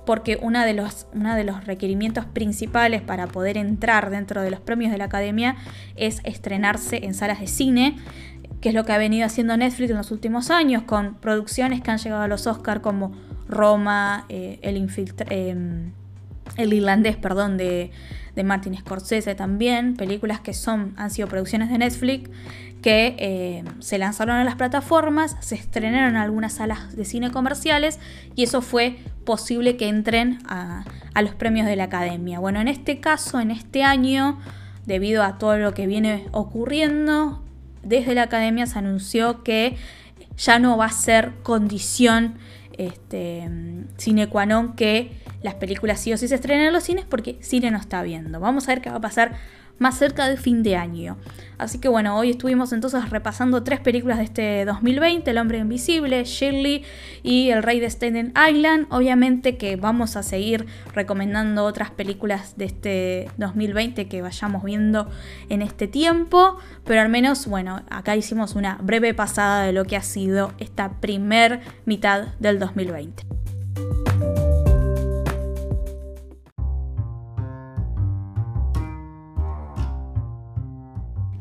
porque 0.07 0.39
uno 0.41 0.65
de, 0.65 0.73
los, 0.73 1.07
de 1.13 1.45
los 1.45 1.67
requerimientos 1.67 2.25
principales 2.25 3.03
para 3.03 3.27
poder 3.27 3.59
entrar 3.59 4.09
dentro 4.11 4.41
de 4.41 4.51
los 4.51 4.61
premios 4.61 4.93
de 4.93 4.99
la 4.99 5.05
academia 5.05 5.57
es 5.97 6.21
estrenarse 6.25 7.05
en 7.05 7.13
salas 7.13 7.41
de 7.41 7.49
cine, 7.49 7.97
que 8.61 8.71
es 8.71 8.75
lo 8.75 8.85
que 8.85 8.93
ha 8.93 8.99
venido 8.99 9.27
haciendo 9.27 9.57
Netflix 9.57 9.91
en 9.91 9.97
los 9.97 10.11
últimos 10.13 10.51
años, 10.51 10.85
con 10.85 11.17
producciones 11.17 11.83
que 11.83 11.91
han 11.91 11.99
llegado 11.99 12.23
a 12.23 12.29
los 12.29 12.47
Oscars 12.47 12.81
como 12.81 13.13
Roma, 13.49 14.25
eh, 14.29 14.59
el, 14.63 14.77
em, 15.29 15.93
el 16.57 16.73
irlandés, 16.73 17.17
perdón, 17.17 17.57
de, 17.57 17.91
de 18.37 18.45
Martin 18.45 18.77
Scorsese 18.77 19.35
también, 19.35 19.97
películas 19.97 20.41
que 20.41 20.55
son, 20.55 20.95
han 20.97 21.11
sido 21.11 21.27
producciones 21.27 21.69
de 21.71 21.79
Netflix 21.79 22.31
que 22.87 23.17
eh, 23.19 23.65
se 23.81 23.99
lanzaron 23.99 24.37
a 24.37 24.45
las 24.45 24.55
plataformas, 24.55 25.37
se 25.41 25.57
estrenaron 25.57 26.11
en 26.11 26.17
algunas 26.19 26.53
salas 26.53 26.95
de 26.95 27.05
cine 27.05 27.33
comerciales 27.33 27.99
y 28.37 28.45
eso 28.45 28.63
fue 28.63 28.99
posible 29.25 29.77
que 29.77 29.89
entren 29.89 30.39
a, 30.47 30.85
los 31.21 31.35
premios 31.35 31.67
de 31.67 31.75
la 31.75 31.83
academia. 31.83 32.39
Bueno, 32.39 32.61
en 32.61 32.69
este 32.69 33.01
caso, 33.01 33.41
en 33.41 33.51
este 33.51 33.83
año, 33.83 34.39
debido 34.85 35.25
a 35.25 35.37
todo 35.37 35.59
lo 35.59 35.75
que 35.75 35.89
viene 35.89 36.29
ocurriendo, 36.31 37.43
desde 37.83 38.15
la 38.15 38.23
academia 38.23 38.67
se 38.67 38.79
anunció 38.79 39.43
que 39.43 39.77
ya 40.37 40.61
no 40.61 40.77
va 40.77 40.85
a 40.85 40.93
ser 40.93 41.33
condición 41.43 42.39
este, 42.79 43.51
sine 43.97 44.29
qua 44.29 44.47
non 44.47 44.77
que 44.77 45.11
las 45.43 45.55
películas 45.55 45.99
sí 45.99 46.13
o 46.13 46.17
sí 46.17 46.29
se 46.29 46.37
estrenen 46.37 46.69
en 46.69 46.73
los 46.73 46.85
cines 46.85 47.05
porque 47.05 47.37
cine 47.41 47.73
no 47.73 47.79
está 47.79 48.05
viendo. 48.05 48.39
Vamos 48.39 48.69
a 48.69 48.75
ver 48.77 48.81
qué 48.81 48.91
va 48.91 48.99
a 48.99 49.01
pasar 49.01 49.35
más 49.79 49.99
cerca 49.99 50.27
del 50.29 50.39
fin 50.39 50.63
de 50.63 50.77
año. 50.77 51.17
Así 51.59 51.79
que 51.79 51.89
bueno, 51.89 52.19
hoy 52.19 52.31
estuvimos 52.31 52.73
entonces 52.73 53.09
repasando 53.09 53.63
tres 53.63 53.81
películas 53.81 54.19
de 54.19 54.25
este 54.25 54.65
2020, 54.67 55.31
El 55.31 55.39
hombre 55.39 55.59
invisible, 55.59 56.23
Shirley 56.25 56.83
y 57.23 57.49
El 57.49 57.63
rey 57.63 57.81
de 57.81 57.87
Staten 57.87 58.35
Island. 58.51 58.87
Obviamente 58.91 59.57
que 59.57 59.77
vamos 59.77 60.17
a 60.17 60.23
seguir 60.23 60.67
recomendando 60.95 61.65
otras 61.65 61.91
películas 61.91 62.59
de 62.59 62.67
este 62.67 63.31
2020 63.39 64.07
que 64.07 64.21
vayamos 64.21 64.65
viendo 64.65 65.09
en 65.49 65.63
este 65.63 65.89
tiempo, 65.89 66.59
pero 66.85 67.01
al 67.01 67.09
menos 67.09 67.47
bueno, 67.47 67.83
acá 67.89 68.17
hicimos 68.17 68.55
una 68.55 68.79
breve 68.83 69.15
pasada 69.15 69.65
de 69.65 69.73
lo 69.73 69.85
que 69.85 69.97
ha 69.97 70.03
sido 70.03 70.53
esta 70.59 71.01
primer 71.01 71.61
mitad 71.87 72.35
del 72.39 72.59
2020. 72.59 73.25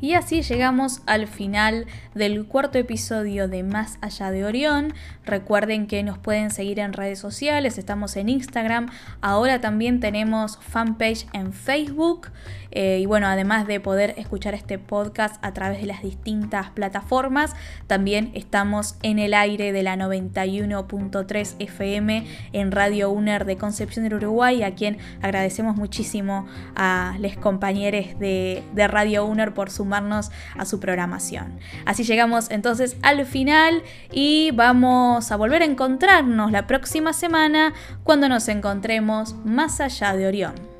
Y 0.05 0.13
así 0.13 0.43
llegamos 0.43 1.01
al 1.07 1.25
final 1.25 1.87
del 2.13 2.45
cuarto 2.45 2.77
episodio 2.77 3.47
de 3.47 3.63
Más 3.63 3.97
allá 4.01 4.29
de 4.29 4.45
Orión. 4.45 4.93
Recuerden 5.25 5.87
que 5.87 6.03
nos 6.03 6.19
pueden 6.19 6.51
seguir 6.51 6.77
en 6.77 6.93
redes 6.93 7.17
sociales, 7.17 7.79
estamos 7.79 8.15
en 8.15 8.29
Instagram, 8.29 8.91
ahora 9.21 9.61
también 9.61 9.99
tenemos 9.99 10.59
fanpage 10.61 11.25
en 11.33 11.53
Facebook. 11.53 12.27
Eh, 12.69 12.99
y 13.01 13.05
bueno, 13.05 13.25
además 13.27 13.67
de 13.67 13.79
poder 13.79 14.13
escuchar 14.17 14.53
este 14.53 14.77
podcast 14.77 15.43
a 15.43 15.53
través 15.53 15.79
de 15.79 15.87
las 15.87 16.03
distintas 16.03 16.69
plataformas, 16.71 17.55
también 17.87 18.31
estamos 18.35 18.97
en 19.01 19.17
el 19.17 19.33
aire 19.33 19.71
de 19.71 19.81
la 19.81 19.95
91.3 19.95 21.55
FM 21.57 22.27
en 22.51 22.71
Radio 22.71 23.09
UNER 23.09 23.45
de 23.45 23.55
Concepción 23.55 24.03
del 24.03 24.15
Uruguay, 24.15 24.61
a 24.61 24.75
quien 24.75 24.97
agradecemos 25.21 25.77
muchísimo 25.77 26.45
a 26.75 27.15
los 27.19 27.37
compañeros 27.37 28.19
de, 28.19 28.61
de 28.73 28.87
Radio 28.89 29.25
UNER 29.25 29.53
por 29.53 29.71
a 30.57 30.65
su 30.65 30.79
programación. 30.79 31.59
Así 31.85 32.03
llegamos 32.03 32.51
entonces 32.51 32.97
al 33.01 33.25
final 33.25 33.83
y 34.11 34.51
vamos 34.51 35.31
a 35.31 35.35
volver 35.35 35.61
a 35.61 35.65
encontrarnos 35.65 36.51
la 36.51 36.67
próxima 36.67 37.13
semana 37.13 37.73
cuando 38.03 38.27
nos 38.29 38.47
encontremos 38.47 39.35
más 39.45 39.79
allá 39.79 40.15
de 40.15 40.27
Orión. 40.27 40.74